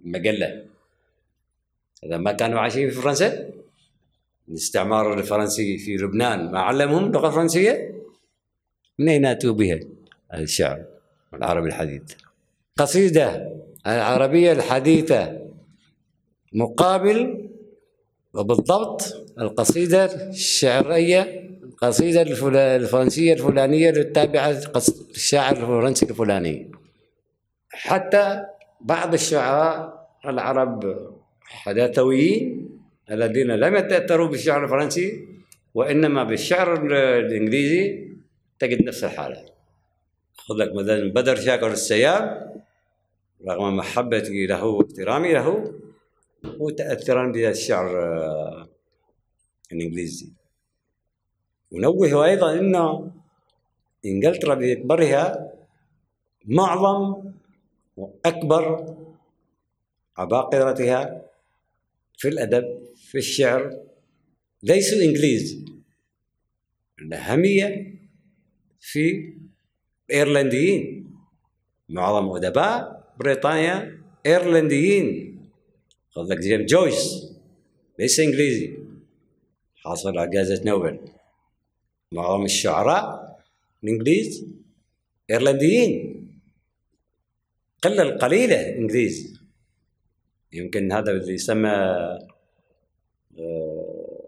مجلة. 0.05 0.65
ما 2.05 2.33
كانوا 2.33 2.61
عايشين 2.61 2.91
في 2.91 2.97
فرنسا؟ 2.97 3.62
الاستعمار 4.53 5.15
الفرنسي 5.15 5.79
في 5.79 5.97
لبنان. 5.97 6.53
ما 6.53 6.61
علمهم 6.61 7.05
اللغة 7.05 7.29
الفرنسية؟ 7.29 7.95
من 8.99 9.09
اين 9.09 9.27
أتوا 9.27 9.53
بها 9.53 9.81
الشعر 10.35 10.85
العربي 11.35 11.69
الحديث؟ 11.69 12.03
قصيدة 12.79 13.53
العربيه 13.87 14.53
الحديثة 14.53 15.39
مقابل 16.53 17.49
وبالضبط 18.35 19.03
القصيدة 19.39 20.05
الشعرية 20.29 21.49
القصيدة 21.63 22.23
الفرنسية 22.77 23.33
الفلانية 23.33 23.91
التابعه 23.91 24.51
للشاعر 25.11 25.57
الفرنسي 25.57 26.07
الفلاني. 26.07 26.71
حتى 27.71 28.43
بعض 28.81 29.15
الشعراء 29.15 30.09
العرب 30.27 31.11
حداثويين 31.43 32.69
الذين 33.11 33.51
لم 33.51 33.77
يتأثروا 33.77 34.29
بالشعر 34.29 34.65
الفرنسي 34.65 35.29
وإنما 35.75 36.25
بالشعر 36.25 36.87
الإنجليزي 37.19 38.09
تجد 38.59 38.83
نفس 38.85 39.05
الحالة. 39.05 39.47
خذ 40.37 40.55
لك 40.55 40.75
مثلا 40.75 41.13
بدر 41.13 41.37
شاكر 41.37 41.71
السياب 41.73 42.53
رغم 43.49 43.77
محبتي 43.77 44.47
له 44.47 44.65
واحترامي 44.65 45.33
له 45.33 45.75
متأثرا 46.45 47.33
بالشعر 47.33 48.03
آه، 48.03 48.69
الإنجليزي. 49.73 50.33
ونوه 51.71 52.25
أيضا 52.25 52.53
أن 52.53 53.11
إنجلترا 54.05 54.55
بأكبرها 54.55 55.53
معظم 56.45 57.31
وأكبر 57.97 58.95
عباقرتها 60.17 61.23
في 62.23 62.29
الأدب 62.29 62.79
في 62.97 63.19
الشعر 63.19 63.81
ليسوا 64.63 65.03
إنجليز 65.03 65.65
الأهمية 66.99 67.95
في 68.81 69.35
إيرلنديين 70.11 71.11
معظم 71.89 72.31
أدباء 72.31 73.05
بريطانيا 73.19 74.03
إيرلنديين. 74.27 75.39
خذ 76.11 76.23
لك 76.23 76.39
جيم 76.39 76.67
جويس 76.67 77.33
ليس 77.99 78.21
إنجليزي. 78.21 78.79
حاصل 79.77 80.19
على 80.19 80.31
جائزة 80.31 80.65
نوبل. 80.65 80.99
معظم 82.13 82.45
الشعراء 82.45 83.39
الإنجليز 83.85 84.47
إيرلنديين. 85.31 86.23
قلة 87.83 88.03
القليلة 88.03 88.77
إنجليز. 88.77 89.32
يمكن 90.53 90.93
هذا 90.93 91.11
اللي 91.11 91.35
يسمى 91.35 91.69
آه، 93.39 94.23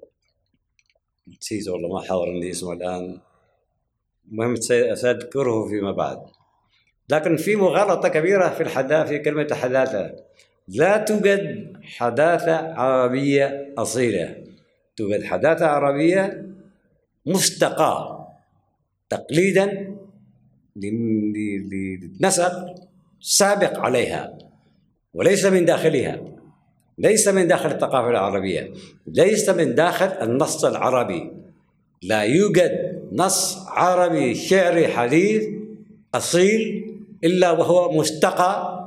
نسيت 1.28 1.68
والله 1.68 1.88
ما 1.88 2.00
حاضرني 2.00 2.50
اسمه 2.50 2.72
الآن. 2.72 3.20
المهم 4.30 4.56
سأذكره 4.56 5.68
فيما 5.68 5.92
بعد. 5.92 6.18
لكن 7.10 7.37
في 7.37 7.56
مغالطة 7.56 8.08
كبيرة 8.08 8.48
في 8.48 8.62
الحداثة 8.62 9.08
في 9.08 9.18
كلمة 9.18 9.54
حداثة. 9.54 10.14
لا 10.68 10.98
توجد 10.98 11.72
حداثة 11.82 12.56
عربية 12.74 13.74
أصيلة. 13.78 14.44
توجد 14.96 15.24
حداثة 15.24 15.66
عربية 15.66 16.46
مستقاة. 17.26 18.28
تقليدا 19.08 19.96
لنسق 20.76 22.74
سابق 23.20 23.78
عليها. 23.78 24.38
وليس 25.14 25.44
من 25.44 25.64
داخلها 25.64 26.20
ليس 26.98 27.29
من 27.29 27.48
داخل 27.48 27.70
الثقافة 27.70 28.11
العربية 28.11 28.72
ليس 29.07 29.48
من 29.48 29.74
داخل 29.74 30.07
النص 30.07 30.64
العربي. 30.64 31.33
لا 32.03 32.22
يوجد 32.22 33.03
نص 33.12 33.66
عربي 33.68 34.35
شعري 34.35 34.88
حديث 34.88 35.44
أصيل 36.14 36.90
إلا 37.24 37.50
وهو 37.50 37.92
مستقى 37.92 38.81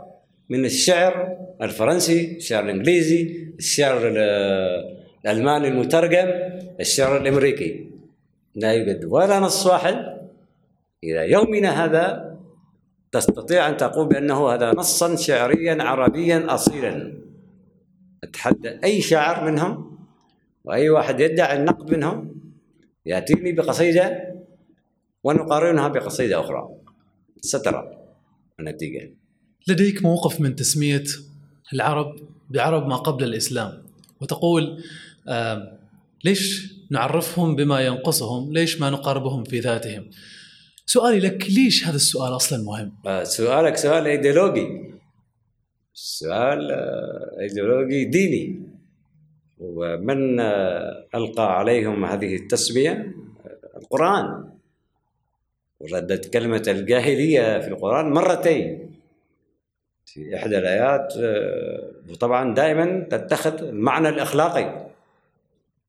من 0.50 0.66
الشعر 0.66 1.38
الفرنسي 1.62 2.36
الشعر 2.38 2.64
الإنجليزي 2.64 3.48
الشعر 3.60 4.02
الألماني 5.26 5.68
المترجم 5.68 6.28
الشعر 6.80 7.18
الأمريكي. 7.18 7.88
لا 8.56 8.74
يوجد 8.74 9.06
ولا 9.06 9.40
نص 9.40 9.66
واحد 9.66 9.96
إلى 11.04 11.32
يومنا 11.32 11.86
هذا 11.86 12.37
تستطيع 13.12 13.70
أن 13.70 13.78
تقول 13.78 14.08
بأنه 14.08 14.50
هذا 14.50 14.72
نصا 14.72 15.16
شعريا 15.16 15.84
عربيا 15.84 16.54
أصيلا. 16.56 17.14
أتحدى 18.24 18.70
أي 18.84 19.02
شاعر 19.02 19.52
منهم 19.52 19.98
وأي 20.64 20.90
واحد 20.90 21.20
يدعي 21.20 21.58
النقد 21.60 21.92
منهم 21.92 22.36
يأتيني 23.06 23.52
بقصيدة 23.52 24.34
ونقارنها 25.24 25.88
بقصيدة 25.88 26.40
أخرى. 26.40 26.70
سترى 27.42 27.98
النتيجة. 28.60 29.14
لديك 29.68 30.04
موقف 30.04 30.42
من 30.42 30.56
تسمية 30.56 31.04
العرب 31.74 32.16
بعرب 32.50 32.88
ما 32.88 32.96
قبل 32.96 33.24
الإسلام 33.24 33.84
وتقول 34.22 34.84
آه 35.28 35.78
ليش 36.24 36.74
نعرفهم 36.92 37.56
بما 37.56 37.82
ينقصهم؟ 37.82 38.54
ليش 38.54 38.82
ما 38.82 38.90
نقاربهم 38.90 39.44
في 39.44 39.60
ذاتهم؟ 39.60 40.10
سؤالي 40.90 41.20
لك 41.20 41.46
ليش 41.50 41.88
هذا 41.88 41.96
السؤال 41.96 42.36
أصلا 42.36 42.64
مهم؟ 42.64 42.92
آه، 43.08 43.24
سؤالك 43.24 43.76
سؤال 43.78 44.08
إيديولوجي. 44.08 44.92
سؤال 45.94 46.72
آه، 46.72 47.40
إيديولوجي 47.40 48.06
ديني. 48.06 48.62
ومن 49.60 50.40
آه، 50.40 51.08
ألقى 51.16 51.58
عليهم 51.60 52.06
هذه 52.06 52.36
التسمية؟ 52.36 53.16
القرآن. 53.78 54.50
وردت 55.80 56.34
كلمة 56.34 56.64
الجاهلية 56.68 57.60
في 57.60 57.68
القرآن 57.68 58.06
مرتين. 58.12 58.92
في 60.06 60.36
إحدى 60.36 60.58
الآيات 60.58 61.14
وطبعا 62.10 62.54
دائما 62.54 63.08
تتخذ 63.12 63.64
المعنى 63.64 64.10
الأخلاقي. 64.10 64.88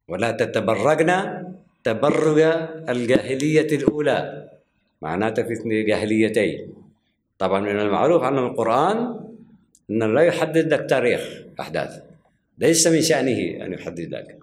ولا 0.09 0.31
تتبرجن 0.31 1.45
تبرج 1.85 2.39
الجاهلية 2.89 3.77
الأولى. 3.77 4.58
معناته 5.03 5.43
في 5.43 5.53
اثنين 5.53 5.87
جاهليتين. 5.87 6.75
طبعا 7.39 7.61
من 7.61 7.81
المعروف 7.81 8.23
أن 8.23 8.39
القرآن 8.39 9.21
أنه 9.91 10.07
لا 10.07 10.21
يحدد 10.21 10.73
لك 10.75 10.91
تاريخ 10.91 11.43
أحداث. 11.61 12.03
ليس 12.59 12.87
من 12.87 13.03
شأنه 13.03 13.65
أن 13.67 13.73
يحدد 13.73 14.15
لك. 14.15 14.39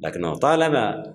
لكنه 0.00 0.34
طالما 0.34 1.14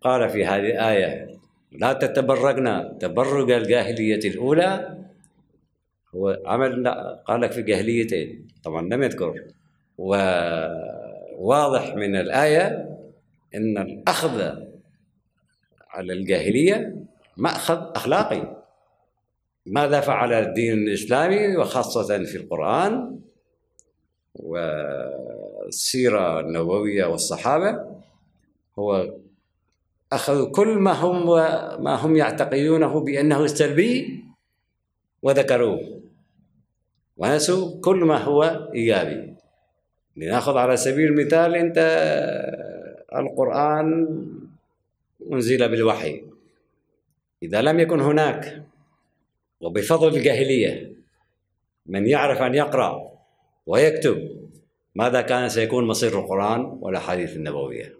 قال 0.00 0.28
في 0.28 0.46
هذه 0.46 0.70
الآية 0.70 1.28
لا 1.72 1.92
تتبرجنا 1.92 2.96
تبرج 3.00 3.50
الجاهلية 3.50 4.30
الأولى 4.30 4.98
هو 6.14 6.42
عمل 6.46 6.88
قال 7.26 7.40
لك 7.40 7.52
في 7.52 7.62
جاهليتين. 7.62 8.46
طبعا 8.64 8.82
لم 8.82 9.02
يذكر. 9.02 9.44
وواضح 11.38 11.94
من 11.94 12.16
الآية 12.16 12.88
أن 13.54 13.78
الأخذ 13.78 14.54
على 15.90 16.12
الجاهلية 16.12 16.96
مأخذ 17.36 17.92
أخلاقي. 17.94 18.62
ماذا 19.66 20.00
فعل 20.00 20.32
الدين 20.32 20.72
الإسلامي 20.72 21.56
وخاصة 21.56 22.24
في 22.24 22.36
القرآن 22.36 23.18
والسيرة 24.34 26.40
النبوية 26.40 27.04
والصحابة؟ 27.04 27.84
هو 28.78 29.14
أخذوا 30.12 30.50
كل 30.50 30.68
ما 30.68 30.92
هم 30.92 31.26
ما 31.84 31.94
هم 31.94 32.16
يعتقدونه 32.16 33.00
بأنه 33.00 33.46
سلبي 33.46 34.24
وذكروه. 35.22 36.00
ونسوا 37.16 37.80
كل 37.80 37.96
ما 37.96 38.18
هو 38.18 38.68
إيجابي. 38.74 39.34
لنأخذ 40.16 40.56
على 40.56 40.76
سبيل 40.76 41.06
المثال 41.06 41.56
أنت 41.56 41.78
القرآن 43.14 44.18
أنزل 45.32 45.68
بالوحي. 45.68 46.31
إذا 47.42 47.62
لم 47.62 47.80
يكن 47.80 48.00
هناك 48.00 48.62
وبفضل 49.60 50.16
الجاهلية 50.16 50.92
من 51.86 52.06
يعرف 52.06 52.42
أن 52.42 52.54
يقرأ 52.54 53.12
ويكتب 53.66 54.48
ماذا 54.94 55.20
كان 55.20 55.48
سيكون 55.48 55.86
مصير 55.86 56.20
القرآن 56.20 56.60
والأحاديث 56.60 57.36
النبوية؟ 57.36 57.94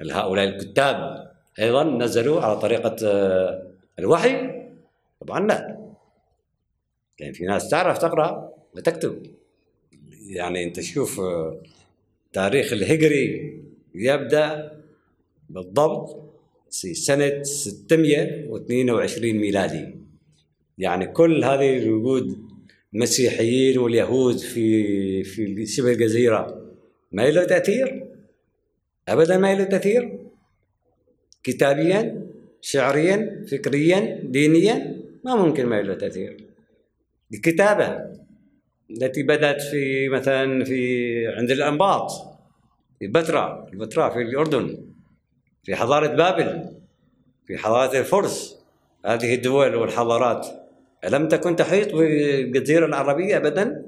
هل 0.00 0.12
هؤلاء 0.12 0.44
الكتاب 0.44 1.26
أيضا 1.58 1.84
نزلوا 1.84 2.40
على 2.40 2.58
طريقة 2.58 2.96
آه، 3.04 3.72
الوحي؟ 3.98 4.62
طبعا 5.20 5.46
لا. 5.46 5.90
يعني 7.18 7.32
في 7.32 7.44
ناس 7.44 7.70
تعرف 7.70 7.98
تقرأ 7.98 8.52
وتكتب. 8.74 9.22
يعني 10.26 10.64
أنت 10.64 10.80
شوف 10.80 11.20
آه، 11.20 11.62
تاريخ 12.32 12.72
الهجري 12.72 13.60
يبدأ 13.94 14.72
بالضبط 15.48 16.29
سنة 16.70 17.42
622 17.42 19.32
ميلادي. 19.32 19.96
يعني 20.78 21.06
كل 21.06 21.44
هذه 21.44 21.78
الوجود 21.78 22.38
المسيحيين 22.94 23.78
واليهود 23.78 24.38
في 24.38 25.24
في 25.24 25.66
شبه 25.66 25.92
الجزيرة 25.92 26.72
ما 27.12 27.30
له 27.30 27.44
تأثير؟ 27.44 28.06
أبدا 29.08 29.38
ما 29.38 29.54
له 29.54 29.64
تأثير. 29.64 30.18
كتابيا 31.42 32.26
شعريا 32.60 33.44
فكريا 33.50 34.20
دينيا 34.24 35.00
ما 35.24 35.34
ممكن 35.34 35.66
ما 35.66 35.82
له 35.82 35.94
تأثير. 35.94 36.46
الكتابة 37.34 37.98
التي 38.90 39.22
بدأت 39.22 39.62
في 39.62 40.08
مثلا 40.08 40.64
في 40.64 41.26
عند 41.26 41.50
الأنباط 41.50 42.12
في 42.98 43.06
بتراء 43.06 43.68
البتراء 43.72 44.12
في 44.12 44.18
الأردن. 44.18 44.89
في 45.62 45.76
حضارة 45.76 46.06
بابل 46.06 46.76
في 47.46 47.58
حضارة 47.58 47.98
الفرس. 47.98 48.64
هذه 49.06 49.34
الدول 49.34 49.74
والحضارات 49.74 50.46
ألم 51.04 51.28
تكن 51.28 51.56
تحيط 51.56 51.94
بالجزيرة 51.94 52.86
العربية 52.86 53.36
أبدا؟ 53.36 53.86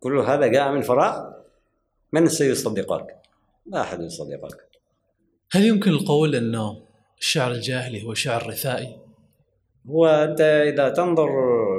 كل 0.00 0.18
هذا 0.18 0.46
جاء 0.46 0.72
من 0.72 0.80
فراغ. 0.80 1.32
من 2.12 2.26
سيصدقك؟ 2.26 3.06
لا 3.66 3.80
أحد 3.80 4.00
يصدقك. 4.02 4.68
هل 5.52 5.64
يمكن 5.64 5.90
القول 5.90 6.34
أنه 6.34 6.82
الشعر 7.18 7.50
الجاهلي 7.50 8.04
هو 8.04 8.14
شعر 8.14 8.46
رثائي؟ 8.46 8.96
هو 9.86 10.06
أنت 10.06 10.40
إذا 10.40 10.88
تنظر 10.88 11.30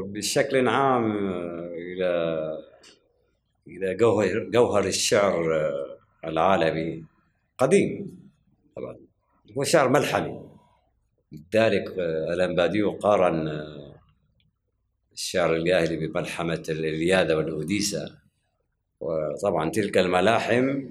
بشكل 0.06 0.68
عام 0.68 1.12
إلى 1.74 2.40
إلى 3.68 3.96
جوهر 3.96 4.50
جوهر 4.54 4.86
الشعر 4.86 5.72
العالمي 6.26 7.04
قديم 7.58 8.20
طبعا. 8.76 9.03
هو 9.58 9.64
شعر 9.64 9.89
ملحمي. 9.89 10.41
لذلك 11.32 11.99
آه، 11.99 12.34
ألان 12.34 12.56
باديو 12.56 12.91
قارن 12.91 13.47
آه، 13.47 13.95
الشعر 15.14 15.56
الجاهلي 15.56 16.08
بملحمة 16.08 16.64
الإلياذة 16.70 17.36
والأوديسة. 17.36 18.18
وطبعا 18.99 19.70
تلك 19.70 19.97
الملاحم 19.97 20.89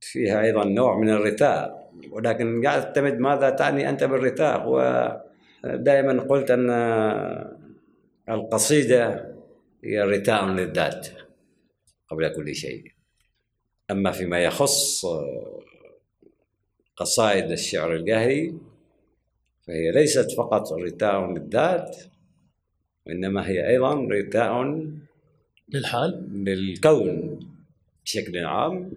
فيها 0.00 0.42
أيضا 0.42 0.64
نوع 0.64 0.98
من 0.98 1.10
الرثاء 1.10 1.90
ولكن 2.10 2.62
يعتمد 2.62 3.18
ماذا 3.18 3.50
تعني 3.50 3.88
أنت 3.88 4.04
بالرثاء 4.04 4.68
ودائما 4.68 6.22
قلت 6.22 6.50
أن 6.50 6.70
آه، 6.70 7.58
القصيدة 8.28 9.34
هي 9.84 10.02
رثاء 10.02 10.44
للذات 10.46 11.08
قبل 12.08 12.28
كل 12.28 12.54
شيء. 12.54 12.84
أما 13.90 14.10
فيما 14.10 14.38
يخص 14.44 15.06
قصائد 16.96 17.50
الشعر 17.50 17.96
الجاهلي 17.96 18.54
فهي 19.66 19.90
ليست 19.90 20.32
فقط 20.32 20.72
رثاء 20.72 21.32
للذات 21.32 21.96
وإنما 23.06 23.48
هي 23.48 23.68
أيضا 23.68 23.94
رثاء 23.94 24.82
للحال. 25.68 26.28
للكون 26.44 27.40
بشكل 28.04 28.38
عام 28.44 28.92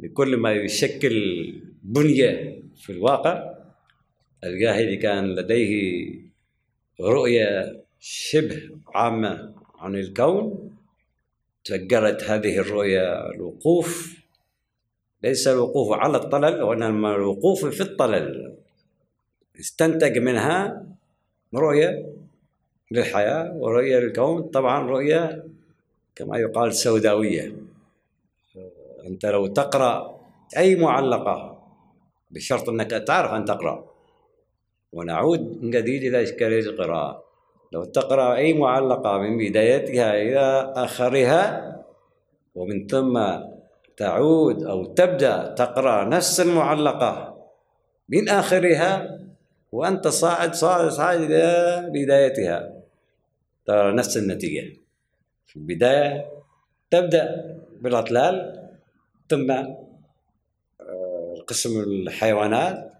لكل 0.00 0.36
ما 0.36 0.52
يشكل 0.52 1.14
بنية 1.82 2.62
في 2.76 2.92
الواقع. 2.92 3.54
الجاهلي 4.44 4.96
كان 4.96 5.34
لديه 5.34 6.14
رؤية 7.00 7.82
شبه 8.00 8.70
عامة 8.94 9.54
عن 9.74 9.94
الكون 9.94 10.76
تجرت 11.64 12.22
هذه 12.22 12.58
الرؤية 12.58 13.30
الوقوف 13.30 14.21
ليس 15.24 15.48
الوقوف 15.48 15.92
على 15.92 16.16
الطلل 16.16 16.62
وإنما 16.62 17.14
الوقوف 17.14 17.66
في 17.66 17.80
الطلل 17.80 18.54
استنتج 19.60 20.18
منها 20.18 20.86
رؤية 21.54 22.12
للحياة 22.90 23.52
ورؤية 23.56 23.98
للكون 23.98 24.42
طبعا 24.42 24.86
رؤية 24.86 25.44
كما 26.14 26.38
يقال 26.38 26.74
سوداوية. 26.74 27.52
أنت 29.06 29.26
لو 29.26 29.46
تقرأ 29.46 30.20
أي 30.56 30.76
معلقة 30.76 31.62
بشرط 32.30 32.68
أنك 32.68 32.90
تعرف 32.90 33.32
أن 33.32 33.44
تقرأ. 33.44 33.84
ونعود 34.92 35.62
من 35.62 35.70
جديد 35.70 36.02
إلى 36.02 36.22
إشكالية 36.22 36.60
القراءة. 36.60 37.24
لو 37.72 37.84
تقرأ 37.84 38.36
أي 38.36 38.54
معلقة 38.54 39.18
من 39.18 39.38
بدايتها 39.38 40.22
إلى 40.22 40.72
آخرها 40.76 41.72
ومن 42.54 42.86
ثم 42.86 43.16
تعود 44.02 44.62
أو 44.62 44.84
تبدأ 44.84 45.54
تقرأ 45.54 46.04
نفس 46.04 46.40
المعلقة 46.40 47.38
من 48.08 48.28
آخرها 48.28 49.18
وأنت 49.72 50.08
صاعد 50.08 50.54
صاعد 50.54 50.88
صاعد 50.88 51.20
إلى 51.20 51.90
بدايتها. 51.94 52.72
ترى 53.66 53.92
نفس 53.92 54.16
النتيجة. 54.16 54.76
في 55.46 55.56
البداية 55.56 56.30
تبدأ 56.90 57.56
بالأطلال 57.80 58.36
ثم 59.28 59.50
آه، 59.50 59.74
قسم 61.46 61.80
الحيوانات 61.80 62.92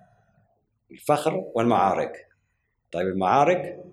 الفخر 0.91 1.45
والمعارك. 1.55 2.27
طيب 2.93 3.07
المعارك 3.07 3.85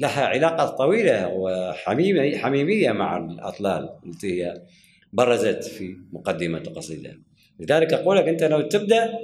لها 0.00 0.26
علاقة 0.26 0.66
طويلة 0.66 1.28
وحميمية 1.28 2.38
حميمية 2.38 2.92
مع 2.92 3.16
الأطلال 3.16 3.98
التي 4.06 4.44
هي 4.44 4.62
برزت 5.12 5.64
في 5.64 5.96
مقدمة 6.12 6.58
القصيدة 6.58 7.18
لذلك 7.60 7.92
أقول 7.92 8.16
لك 8.16 8.28
أنت 8.28 8.42
لو 8.42 8.60
تبدأ 8.60 9.18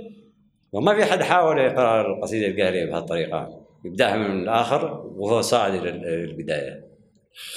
وما 0.72 0.94
في 0.94 1.04
حد 1.04 1.22
حاول 1.22 1.58
يقرأ 1.58 2.00
القصيدة 2.00 2.46
القاهليه 2.46 2.84
بهالطريقة 2.84 3.66
يبدأها 3.84 4.16
من 4.16 4.42
الآخر 4.42 5.12
وهو 5.16 5.40
صاعد 5.40 5.74
إلى 5.74 5.90
البداية. 6.24 6.84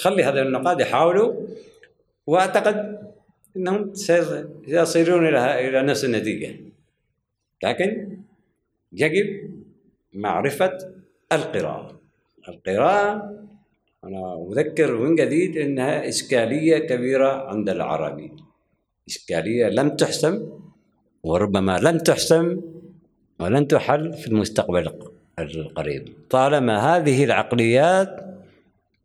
خلي 0.02 0.24
هذا 0.24 0.42
النقاد 0.42 0.80
يحاولوا 0.80 1.34
وأعتقد 2.28 3.00
إنهم 3.58 3.94
سيصيرون 3.94 5.28
إلى 5.28 5.70
إلى 5.70 5.82
نفس 5.82 6.06
النتيجة. 6.06 6.56
لكن 7.64 8.18
يجب 8.92 9.52
معرفة 10.14 10.78
القراءة. 11.32 12.02
القراءة 12.48 13.36
أنا 14.06 14.48
أذكر 14.52 14.98
من 14.98 15.16
جديد 15.16 15.58
إنها 15.58 16.10
إشكالية 16.10 16.78
كبيرة 16.78 17.50
عند 17.50 17.70
العربي. 17.70 18.32
إشكالية 19.08 19.68
لم 19.68 19.90
تحسم 19.90 20.50
وربما 21.24 21.80
لن 21.80 22.04
تحسم 22.04 22.62
ولن 23.40 23.68
تحل 23.68 24.14
في 24.14 24.28
المستقبل 24.28 24.92
القريب. 25.40 26.08
طالما 26.30 26.98
هذه 26.98 27.24
العقليات 27.24 28.26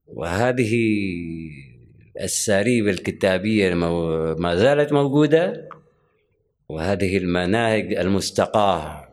وهذه 0.06 0.74
الساريب 2.20 2.88
الكتابية 2.88 3.74
ما 4.38 4.56
زالت 4.56 4.92
موجودة 4.92 5.68
وهذه 6.68 7.16
المناهج 7.16 7.94
المستقاة 7.94 9.08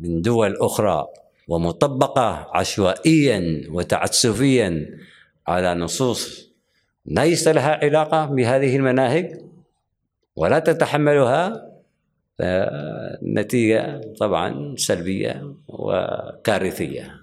من 0.00 0.22
دول 0.22 0.56
أخرى 0.60 1.06
ومطبقة 1.48 2.46
عشوائيا 2.52 3.62
وتعسفيا 3.70 4.98
على 5.46 5.74
نصوص 5.74 6.48
ليس 7.06 7.48
لها 7.48 7.84
علاقة 7.84 8.26
بهذه 8.26 8.76
المناهج 8.76 9.40
ولا 10.36 10.58
تتحملها 10.58 11.68
فالنتيجة 12.38 14.00
طبعا 14.20 14.74
سلبية 14.76 15.54
وكارثية. 15.68 17.14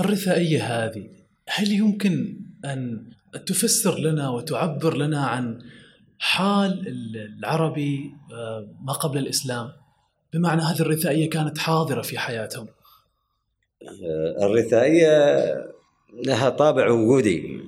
الرثائية 0.00 0.62
هذه 0.62 1.08
هل 1.48 1.72
يمكن 1.72 2.40
أن 2.64 3.10
تفسر 3.46 3.98
لنا 3.98 4.28
وتعبر 4.28 4.96
لنا 4.96 5.26
عن 5.26 5.58
حال 6.18 6.84
العربي 7.38 8.14
آه، 8.32 8.68
ما 8.82 8.92
قبل 8.92 9.18
الإسلام؟ 9.18 9.68
بمعنى 10.32 10.62
هذه 10.62 10.80
الرثائية 10.80 11.30
كانت 11.30 11.58
حاضرة 11.58 12.02
في 12.02 12.18
حياتهم. 12.18 12.66
آه، 14.04 14.46
الرثائية 14.46 15.36
لها 16.26 16.48
طابع 16.48 16.90
وجودي 16.90 17.60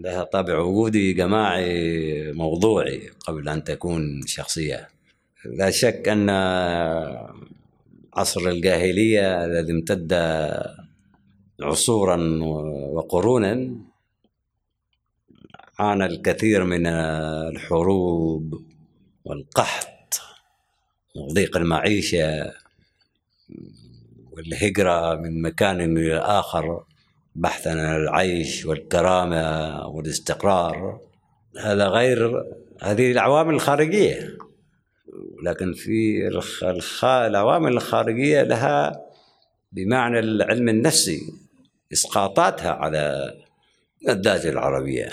لها 0.00 0.24
طابع 0.24 0.58
وجودي 0.58 1.12
جماعي 1.12 2.32
موضوعي 2.32 3.10
قبل 3.20 3.48
أن 3.48 3.64
تكون 3.64 4.22
شخصية. 4.26 4.88
لا 5.44 5.70
شك 5.70 6.08
أن 6.08 6.30
عصر 8.14 8.40
الجاهلية 8.40 9.44
الذي 9.44 9.72
امتد 9.72 10.12
عصورا 11.60 12.16
وقرونا 12.92 13.70
عانى 15.78 16.06
الكثير 16.06 16.64
من 16.64 16.86
الحروب 16.86 18.62
والقحط 19.24 20.20
وضيق 21.16 21.56
المعيشة. 21.56 22.52
والهجرة 24.38 25.14
من 25.14 25.42
مكان 25.42 25.98
إلى 25.98 26.18
آخر 26.18 26.84
بحثا 27.34 27.68
عن 27.68 27.96
العيش 27.96 28.66
والكرامة 28.66 29.86
والاستقرار 29.86 31.00
هذا 31.60 31.88
غير 31.88 32.44
هذه 32.82 33.12
العوامل 33.12 33.54
الخارجية. 33.54 34.38
لكن 35.44 35.72
في 35.72 36.28
العوامل 37.04 37.72
الخارجية 37.72 38.42
لها 38.42 39.00
بمعنى 39.72 40.18
العلم 40.18 40.68
النفسي 40.68 41.20
إسقاطاتها 41.92 42.70
على 42.70 43.34
الذات 44.08 44.46
العربية. 44.46 45.10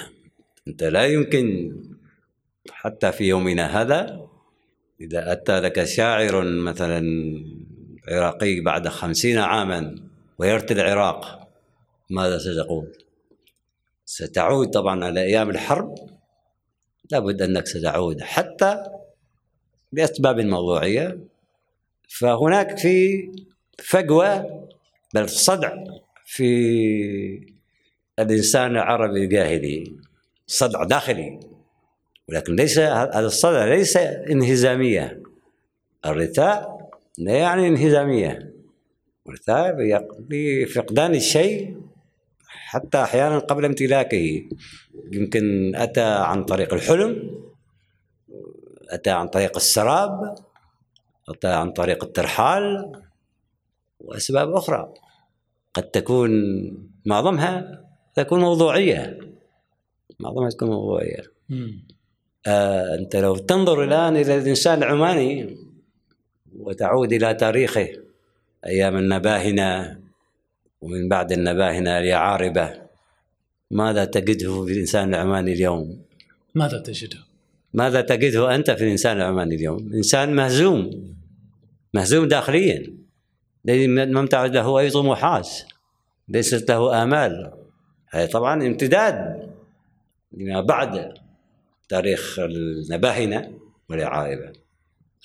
أنت 0.67 0.83
لا 0.83 1.05
يمكن 1.05 1.75
حتى 2.71 3.11
في 3.11 3.23
يومنا 3.23 3.81
هذا 3.81 4.27
إذا 5.01 5.31
أتى 5.31 5.59
لك 5.59 5.83
شاعر 5.83 6.43
مثلا 6.43 7.01
عراقي 8.07 8.59
بعد 8.59 8.87
خمسين 8.87 9.37
عاما 9.37 9.95
ويرثي 10.39 10.73
العراق 10.73 11.49
ماذا 12.09 12.37
ستقول؟ 12.37 12.91
ستعود 14.05 14.69
طبعا 14.69 15.05
على 15.05 15.21
أيام 15.21 15.49
الحرب. 15.49 15.95
لابد 17.11 17.41
أنك 17.41 17.67
ستعود 17.67 18.21
حتى 18.21 18.83
لأسباب 19.91 20.39
موضوعية. 20.39 21.19
فهناك 22.09 22.77
في 22.77 23.27
فجوة 23.79 24.67
بل 25.13 25.29
صدع 25.29 25.73
في 26.25 27.55
الإنسان 28.19 28.71
العربي 28.71 29.23
الجاهلي 29.23 29.95
صدع 30.47 30.83
داخلي. 30.83 31.39
ولكن 32.29 32.55
ليس 32.55 32.79
هذا 32.79 33.19
الصدع 33.19 33.65
ليس 33.65 33.97
انهزامية. 33.97 35.23
الرثاء 36.05 36.74
يعني 37.17 37.67
انهزامية. 37.67 38.53
الرثاء 39.27 39.75
بفقدان 40.19 41.15
الشيء 41.15 41.77
حتى 42.47 43.03
أحيانا 43.03 43.39
قبل 43.39 43.65
امتلاكه. 43.65 44.49
يمكن 45.11 45.75
أتى 45.75 46.01
عن 46.01 46.43
طريق 46.43 46.73
الحلم 46.73 47.41
أتى 48.89 49.09
عن 49.09 49.27
طريق 49.27 49.55
السراب 49.55 50.35
أتى 51.29 51.47
عن 51.47 51.71
طريق 51.71 52.03
الترحال 52.03 52.91
وأسباب 53.99 54.53
أخرى. 54.53 54.93
قد 55.73 55.83
تكون 55.83 56.31
معظمها 57.05 57.81
تكون 58.15 58.39
موضوعية. 58.39 59.19
معظمها 60.19 60.49
تكون 60.49 60.69
موضوعية. 60.69 61.23
آه 62.47 62.95
أنت 62.95 63.15
لو 63.15 63.35
تنظر 63.35 63.83
الآن 63.83 64.15
إلى 64.15 64.37
الإنسان 64.37 64.77
العماني 64.77 65.64
وتعود 66.59 67.13
إلى 67.13 67.33
تاريخه 67.33 67.87
أيام 68.65 68.97
النباهنة 68.97 69.99
ومن 70.81 71.09
بعد 71.09 71.31
النباهنة 71.31 71.97
اليعاربة 71.99 72.73
ماذا 73.71 74.05
تجده 74.05 74.65
في 74.65 74.73
الإنسان 74.73 75.09
العماني 75.09 75.53
اليوم؟ 75.53 76.01
ماذا 76.55 76.79
تجده؟ 76.79 77.17
ماذا 77.73 78.01
تجده 78.01 78.55
أنت 78.55 78.71
في 78.71 78.83
الإنسان 78.83 79.17
العماني 79.17 79.55
اليوم؟ 79.55 79.93
إنسان 79.93 80.35
مهزوم 80.35 81.15
مهزوم 81.93 82.27
داخليا 82.27 82.93
لم 83.65 84.25
تعد 84.25 84.55
له 84.55 84.79
أي 84.79 84.89
طموحات 84.89 85.49
ليست 86.29 86.71
له 86.71 87.03
آمال 87.03 87.53
هذا 88.09 88.25
طبعا 88.25 88.67
امتداد 88.67 89.49
لما 90.31 90.61
بعد 90.61 91.13
تاريخ 91.89 92.39
النباهنة 92.39 93.51
والعائبة 93.89 94.64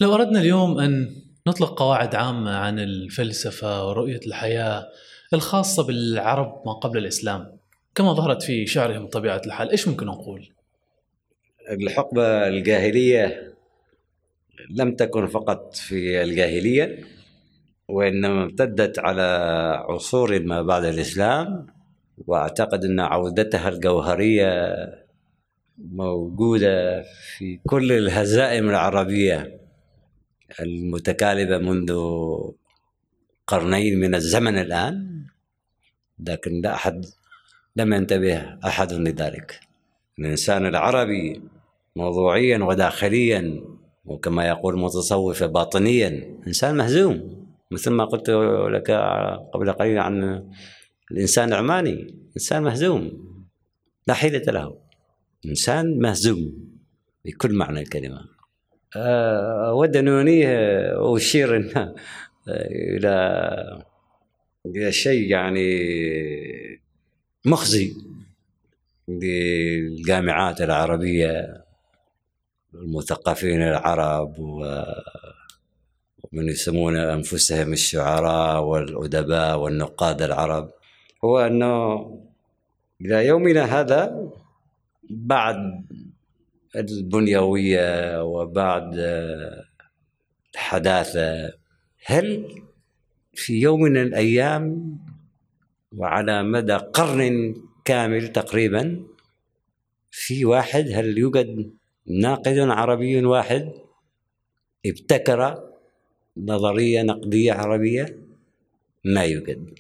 لو 0.01 0.15
أردنا 0.15 0.41
اليوم 0.41 0.79
أن 0.79 1.17
نطلق 1.47 1.79
قواعد 1.79 2.15
عامة 2.15 2.51
عن 2.51 2.79
الفلسفة 2.79 3.89
ورؤية 3.89 4.21
الحياة 4.27 4.89
الخاصة 5.33 5.87
بالعرب 5.87 6.63
ما 6.67 6.73
قبل 6.73 6.99
الإسلام 6.99 7.59
كما 7.95 8.13
ظهرت 8.13 8.43
في 8.43 8.67
شعرهم 8.67 9.07
طبيعة 9.07 9.43
الحال 9.47 9.71
إيش 9.71 9.89
ممكن 9.89 10.07
نقول؟ 10.07 10.49
الحقبة 11.71 12.49
الجاهلية 12.49 13.55
لم 14.71 14.97
تكن 14.97 15.27
فقط 15.27 15.75
في 15.75 16.23
الجاهلية 16.23 17.05
وإنما 17.89 18.45
امتدت 18.45 18.99
على 18.99 19.23
عصور 19.89 20.41
ما 20.41 20.63
بعد 20.63 20.85
الإسلام 20.85 21.67
وأعتقد 22.27 22.85
أن 22.85 23.01
عودتها 23.01 23.69
الجوهرية 23.69 24.77
موجودة 25.79 27.03
في 27.03 27.61
كل 27.67 27.93
الهزائم 27.93 28.69
العربية 28.69 29.61
المتكالبة 30.61 31.59
منذ 31.59 31.93
قرنين 33.47 34.01
من 34.01 34.15
الزمن 34.15 34.59
الآن. 34.59 35.27
لكن 36.19 36.61
لا 36.61 36.75
أحد 36.75 37.07
لم 37.77 37.93
ينتبه 37.93 38.59
أحد 38.67 38.93
لذلك. 38.93 39.61
الإنسان 40.19 40.67
العربي 40.67 41.43
موضوعيا 41.97 42.59
وداخليا 42.59 43.65
وكما 44.05 44.49
يقول 44.49 44.79
متصوف 44.79 45.45
باطنيا 45.45 46.39
إنسان 46.47 46.77
مهزوم. 46.77 47.47
مثل 47.71 47.91
ما 47.91 48.05
قلت 48.05 48.31
لك 48.75 48.91
قبل 49.55 49.73
قليل 49.73 49.99
عن 49.99 50.45
الإنسان 51.11 51.49
العماني 51.49 52.15
إنسان 52.37 52.63
مهزوم. 52.63 53.31
لا 54.07 54.15
حيلة 54.15 54.53
له. 54.53 54.79
إنسان 55.47 55.99
مهزوم 55.99 56.53
بكل 57.25 57.55
معنى 57.55 57.81
الكلمة. 57.81 58.40
أود 58.97 59.97
أن 59.97 60.09
أنيه 60.09 60.49
وأشير 60.99 61.57
إلى 62.49 63.83
إلى 64.67 64.93
شيء 64.93 65.31
يعني 65.31 65.71
مخزي 67.45 67.95
للجامعات 69.09 70.61
العربية 70.61 71.65
المثقفين 72.75 73.63
العرب 73.63 74.39
ومن 74.39 74.89
يسمون 76.49 76.97
أنفسهم 76.97 77.73
الشعراء 77.73 78.63
والأدباء 78.63 79.59
والنقاد 79.59 80.23
العرب. 80.23 80.71
هو 81.25 81.39
أنه 81.39 82.07
إلى 83.01 83.27
يومنا 83.27 83.81
هذا 83.81 84.31
بعد 85.11 85.85
البنيوية 86.77 88.23
وبعد 88.23 88.95
الحداثة. 90.55 91.53
هل 92.05 92.49
في 93.35 93.61
يوم 93.61 93.81
من 93.81 93.97
الأيام 93.97 94.97
وعلى 95.97 96.43
مدى 96.43 96.73
قرن 96.75 97.55
كامل 97.85 98.29
تقريبا 98.29 99.03
في 100.11 100.45
واحد 100.45 100.89
هل 100.95 101.19
يوجد 101.19 101.71
ناقد 102.07 102.59
عربي 102.59 103.25
واحد 103.25 103.73
ابتكر 104.87 105.71
نظرية 106.37 107.03
نقدية 107.03 107.53
عربية؟ 107.53 108.19
ما 109.05 109.25
يوجد. 109.25 109.79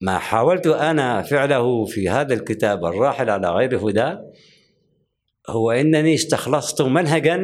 ما 0.00 0.18
حاولت 0.18 0.66
أنا 0.66 1.22
فعله 1.22 1.84
في 1.84 2.08
هذا 2.08 2.34
الكتاب 2.34 2.84
الراحل 2.84 3.30
على 3.30 3.50
غير 3.50 3.88
هدى 3.88 4.18
هو 5.48 5.70
إنني 5.70 6.14
استخلصت 6.14 6.82
منهجا 6.82 7.36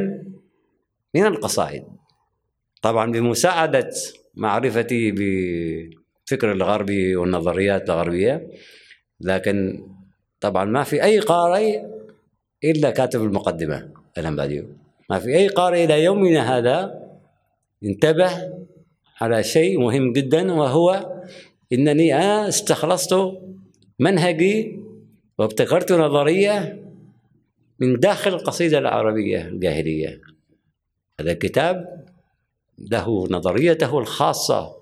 من 1.15 1.27
القصائد. 1.27 1.85
طبعا 2.83 3.13
بمساعدة 3.13 3.91
معرفتي 4.35 5.11
بالفكر 5.11 6.53
الغربي 6.53 7.17
والنظريات 7.17 7.91
الغربية 7.91 8.51
لكن 9.21 9.87
طبعا 10.41 10.65
ما 10.65 10.83
في 10.83 11.05
أي 11.05 11.19
قارئ 11.19 11.81
إلا 12.65 12.91
كاتب 12.91 13.23
المقدمة 13.23 13.89
الهمباديو 14.19 14.65
ما 15.11 15.19
في 15.19 15.37
أي 15.37 15.49
قارئ 15.49 15.85
إلى 15.85 16.05
يومنا 16.05 16.59
هذا 16.59 17.03
انتبه 17.85 18.31
على 19.21 19.43
شيء 19.43 19.81
مهم 19.81 20.13
جدا 20.13 20.53
وهو 20.53 21.13
إنني 21.73 22.15
أنا 22.15 22.49
أستخلصت 22.49 23.15
منهجي 23.99 24.81
وابتكرت 25.39 25.93
نظرية 25.93 26.83
من 27.83 28.01
داخل 28.01 28.35
القصيدة 28.35 28.79
العربية 28.79 29.49
الجاهلية. 29.49 30.21
هذا 31.21 31.33
الكتاب 31.33 32.07
له 32.79 33.27
نظريته 33.31 33.99
الخاصة 33.99 34.77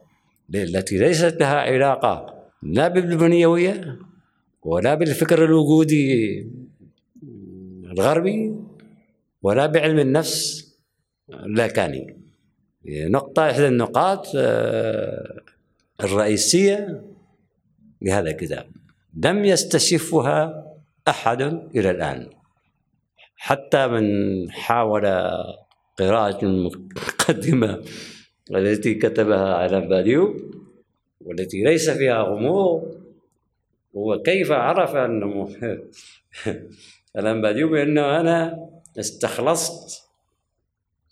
التي 0.54 0.98
ليست 0.98 1.36
لها 1.40 1.56
علاقة 1.60 2.34
لا 2.62 2.88
بالبنيوية 2.88 3.98
ولا 4.62 4.94
بالفكر 4.94 5.44
الوجودي 5.44 6.46
الغربي 7.84 8.54
ولا 9.42 9.66
بعلم 9.66 9.98
النفس 9.98 10.70
اللاكاني 11.30 12.16
نقطة 12.86 13.50
إحدى 13.50 13.68
النقاط 13.68 14.26
آه، 14.36 15.40
الرئيسية 16.00 17.02
لهذا 18.02 18.30
الكتاب. 18.30 18.66
لم 19.24 19.44
يستشفها 19.44 20.66
أحد 21.08 21.42
إلى 21.76 21.90
الآن. 21.90 22.39
حتى 23.42 23.86
من 23.86 24.04
حاول 24.50 25.02
قراءة 25.98 26.44
المقدمة 26.44 27.82
التي 28.50 28.94
كتبها 28.94 29.54
على 29.54 29.80
باديو 29.80 30.36
والتي 31.20 31.62
ليس 31.62 31.90
فيها 31.90 32.22
غموض 32.22 33.00
وكيف 33.92 34.52
عرف 34.52 34.96
أنه 34.96 35.48
الأنباديو 37.18 37.68
بأنه 37.68 38.20
أنا 38.20 38.68
استخلصت 38.98 40.08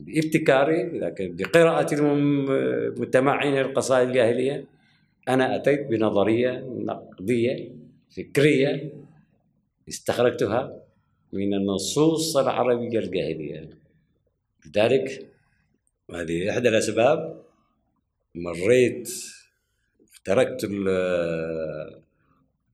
بابتكاري 0.00 0.98
لكن 0.98 1.36
بقراءة 1.36 1.94
المتمعين 1.94 3.58
القصائد 3.58 4.08
الجاهلية 4.08 4.64
أنا 5.28 5.56
أتيت 5.56 5.86
بنظرية 5.86 6.64
نقدية 6.68 7.72
فكرية 8.16 8.92
استخرجتها 9.88 10.87
من 11.32 11.54
النصوص 11.54 12.36
العربية 12.36 12.98
الجاهلية. 12.98 13.70
لذلك 14.66 15.26
هذه 16.14 16.50
إحدى 16.50 16.68
الأسباب. 16.68 17.42
مريت 18.34 19.10
تركت 20.24 20.64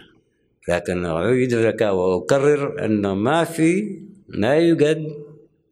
لكن 0.69 1.05
أعيد 1.05 1.55
لك 1.55 1.81
وأكرر 1.81 2.85
أنه 2.85 3.15
ما 3.15 3.45
في 3.45 4.01
لا 4.29 4.55
يوجد 4.55 5.07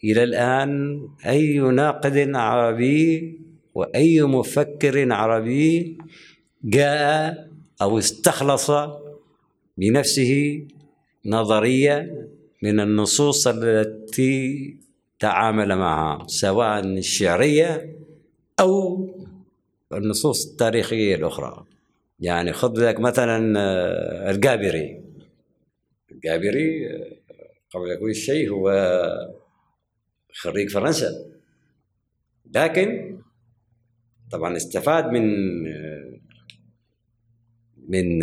إلى 0.04 0.22
الآن 0.24 1.00
أي 1.26 1.58
ناقد 1.58 2.30
عربي 2.34 3.40
وأي 3.74 4.22
مفكر 4.22 5.12
عربي 5.12 5.98
جاء 6.64 7.48
أو 7.82 7.98
استخلص 7.98 8.70
بنفسه 9.76 10.62
نظرية 11.26 12.28
من 12.62 12.80
النصوص 12.80 13.46
التي 13.46 14.76
تعامل 15.18 15.76
معها 15.76 16.26
سواء 16.26 16.80
الشعرية 16.80 17.96
أو 18.60 19.08
النصوص 19.92 20.50
التاريخية 20.50 21.14
الأخرى. 21.14 21.64
يعني 22.20 22.52
خذ 22.52 22.88
لك 22.88 23.00
مثلا 23.00 23.60
آه، 23.60 24.30
الجابري. 24.30 25.00
الجابري 26.12 26.90
آه، 26.90 27.16
قبل 27.70 27.96
كل 28.00 28.14
شيء 28.14 28.50
هو 28.50 28.70
خريج 30.32 30.70
فرنسا. 30.70 31.10
لكن 32.54 33.18
طبعا 34.30 34.56
استفاد 34.56 35.04
من 35.04 35.26
آه، 35.66 36.14
من 37.88 38.22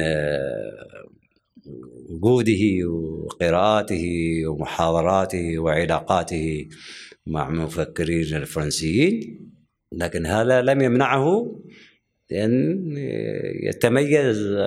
وجوده 2.12 2.90
وقراءاته 2.90 4.06
ومحاضراته 4.48 5.60
وعلاقاته 5.60 6.70
مع 7.28 7.50
المفكرين 7.50 8.36
الفرنسيين 8.36 9.50
لكن 9.92 10.26
هذا 10.26 10.62
لم 10.62 10.82
يمنعه 10.82 11.56
لأن 12.32 12.84
يتميز 13.64 14.58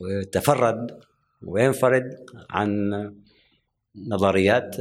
ويتفرد 0.00 1.00
وينفرد 1.42 2.10
عن 2.50 2.90
نظريات 4.08 4.76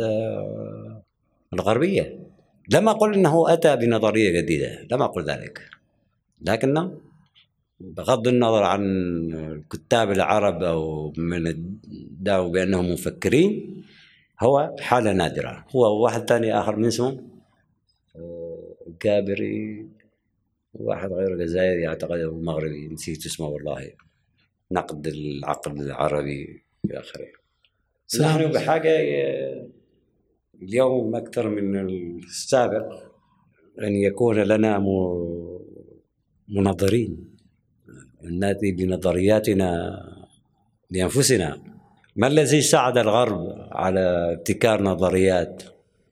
الغربية. 1.53 2.19
لم 2.73 2.89
أقل 2.89 3.13
أنه 3.13 3.53
أتى 3.53 3.75
بنظرية 3.75 4.41
جديدة 4.41 4.87
لم 4.91 5.01
أقل 5.01 5.23
ذلك 5.23 5.61
لكنه 6.41 7.01
بغض 7.79 8.27
النظر 8.27 8.63
عن 8.63 8.83
الكتاب 9.33 10.11
العرب 10.11 10.63
أو 10.63 11.13
من 11.17 11.47
ادعوا 11.47 12.49
بأنهم 12.49 12.91
مفكرين 12.91 13.83
هو 14.39 14.75
حالة 14.79 15.13
نادرة. 15.13 15.65
هو 15.75 16.03
واحد 16.03 16.29
ثاني 16.29 16.59
آخر 16.59 16.75
من 16.75 16.85
اسمه؟ 16.85 17.23
كابري 18.99 19.87
واحد 20.73 21.11
غير 21.11 21.37
جزائري 21.37 21.87
أعتقد 21.87 22.19
أو 22.19 22.39
مغربي 22.39 22.87
نسيت 22.87 23.25
اسمه 23.25 23.47
والله. 23.47 23.91
نقد 24.71 25.07
العقل 25.07 25.81
العربي 25.81 26.63
إلى 26.85 26.99
آخره. 26.99 27.27
نحن 28.21 28.51
بحاجة 28.51 28.91
اليوم 30.61 31.15
أكثر 31.15 31.49
من 31.49 31.89
السابق 32.19 33.03
أن 33.81 33.95
يكون 33.95 34.39
لنا 34.39 34.79
منظرين. 36.47 37.38
ناتي 38.23 38.71
بنظرياتنا 38.71 39.99
لأنفسنا 40.91 41.61
ما 42.15 42.27
الذي 42.27 42.61
ساعد 42.61 42.97
الغرب 42.97 43.67
على 43.71 44.33
ابتكار 44.33 44.81
نظريات 44.83 45.63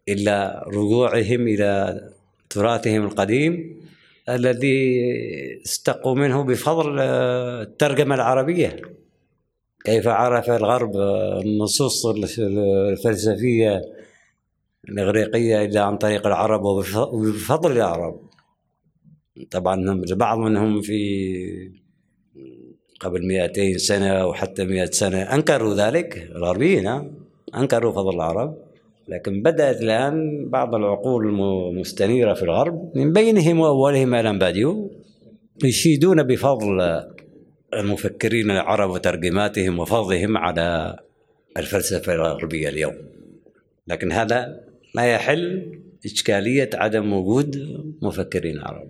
إلا 0.10 0.66
رجوعهم 0.68 1.48
إلى 1.48 2.02
تراثهم 2.50 3.06
القديم 3.06 3.82
الذي 4.30 5.02
استقوا 5.66 6.16
منه 6.16 6.44
بفضل 6.44 7.00
الترجمة 7.00 8.16
العربية؟ 8.16 8.82
كيف 9.86 10.08
عرف 10.08 10.50
الغرب 10.50 10.96
النصوص 11.46 12.06
الفلسفية 12.40 13.82
الإغريقية 14.90 15.66
إلا 15.66 15.82
عن 15.82 15.98
طريق 15.98 16.28
العرب 16.28 16.64
وبفضل 16.64 17.72
العرب؟ 17.72 18.20
طبعا 19.52 20.02
بعض 20.16 20.38
منهم 20.38 20.82
في 20.82 21.87
قبل 23.00 23.28
200 23.28 23.78
سنة 23.78 24.10
أو 24.10 24.34
حتى 24.34 24.66
100 24.66 24.86
سنة. 24.86 25.22
أنكروا 25.22 25.76
ذلك 25.76 26.18
الغربيين 26.32 27.12
أنكروا 27.56 27.92
فضل 27.92 28.16
العرب. 28.16 28.58
لكن 29.08 29.42
بدأت 29.42 29.82
الآن 29.82 30.46
بعض 30.50 30.76
العقول 30.76 31.28
المستنيرة 31.28 32.34
في 32.34 32.44
الغرب 32.44 32.92
من 32.96 33.14
بينهم 33.14 33.60
وأولهم 33.60 34.14
ألم 34.14 34.40
باديو 34.40 34.92
يشيدون 35.64 36.24
بفضل 36.24 37.04
المفكرين 37.74 38.52
العرب 38.52 38.90
وترجماتهم 38.90 39.80
وفضلهم 39.80 40.38
على 40.38 41.00
الفلسفة 41.58 42.16
الغربية 42.16 42.70
اليوم. 42.70 42.96
لكن 43.88 44.12
هذا 44.12 44.60
لا 44.96 45.04
يحل 45.04 45.72
إشكالية 46.06 46.70
عدم 46.74 47.14
وجود 47.14 47.58
مفكرين 48.02 48.60
عرب. 48.60 48.90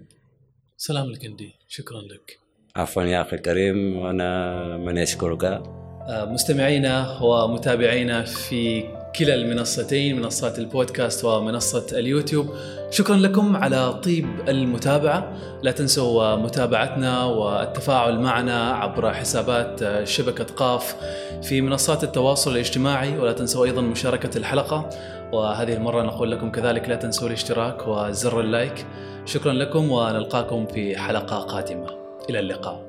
سلام 0.77 1.11
لك 1.11 1.25
أندي. 1.25 1.53
شكرا 1.67 2.01
لك. 2.01 2.46
عفوا 2.77 3.03
يا 3.03 3.21
أخي 3.21 3.35
الكريم 3.35 3.97
وأنا 3.97 4.61
من 4.77 4.97
يشكرك. 4.97 5.43
آه، 5.43 6.25
مستمعينا 6.25 7.21
ومتابعينا 7.21 8.23
في 8.23 8.83
كلا 9.19 9.35
المنصتين 9.35 10.15
منصات 10.15 10.59
البودكاست 10.59 11.25
ومنصة 11.25 11.99
اليوتيوب. 11.99 12.49
شكرا 12.91 13.15
لكم 13.15 13.55
على 13.55 13.93
طيب 13.93 14.25
المتابعة. 14.47 15.33
لا 15.63 15.71
تنسوا 15.71 16.35
متابعتنا 16.35 17.23
والتفاعل 17.25 18.19
معنا 18.19 18.71
عبر 18.71 19.13
حسابات 19.13 19.83
آه، 19.83 20.03
شبكة 20.03 20.43
قاف 20.43 20.95
في 21.43 21.61
منصات 21.61 22.03
التواصل 22.03 22.51
الاجتماعي 22.51 23.17
ولا 23.17 23.33
تنسوا 23.33 23.65
أيضا 23.65 23.81
مشاركة 23.81 24.37
الحلقة. 24.37 24.89
وهذه 25.33 25.73
المرة 25.73 26.03
نقول 26.03 26.31
لكم 26.31 26.51
كذلك 26.51 26.89
لا 26.89 26.95
تنسوا 26.95 27.27
الاشتراك 27.27 27.87
وزر 27.87 28.39
اللايك. 28.39 28.85
شكرا 29.25 29.53
لكم 29.53 29.91
ونلقاكم 29.91 30.65
في 30.65 30.97
حلقة 30.97 31.37
قادمة. 31.37 31.96
إلى 32.29 32.39
اللقاء. 32.39 32.86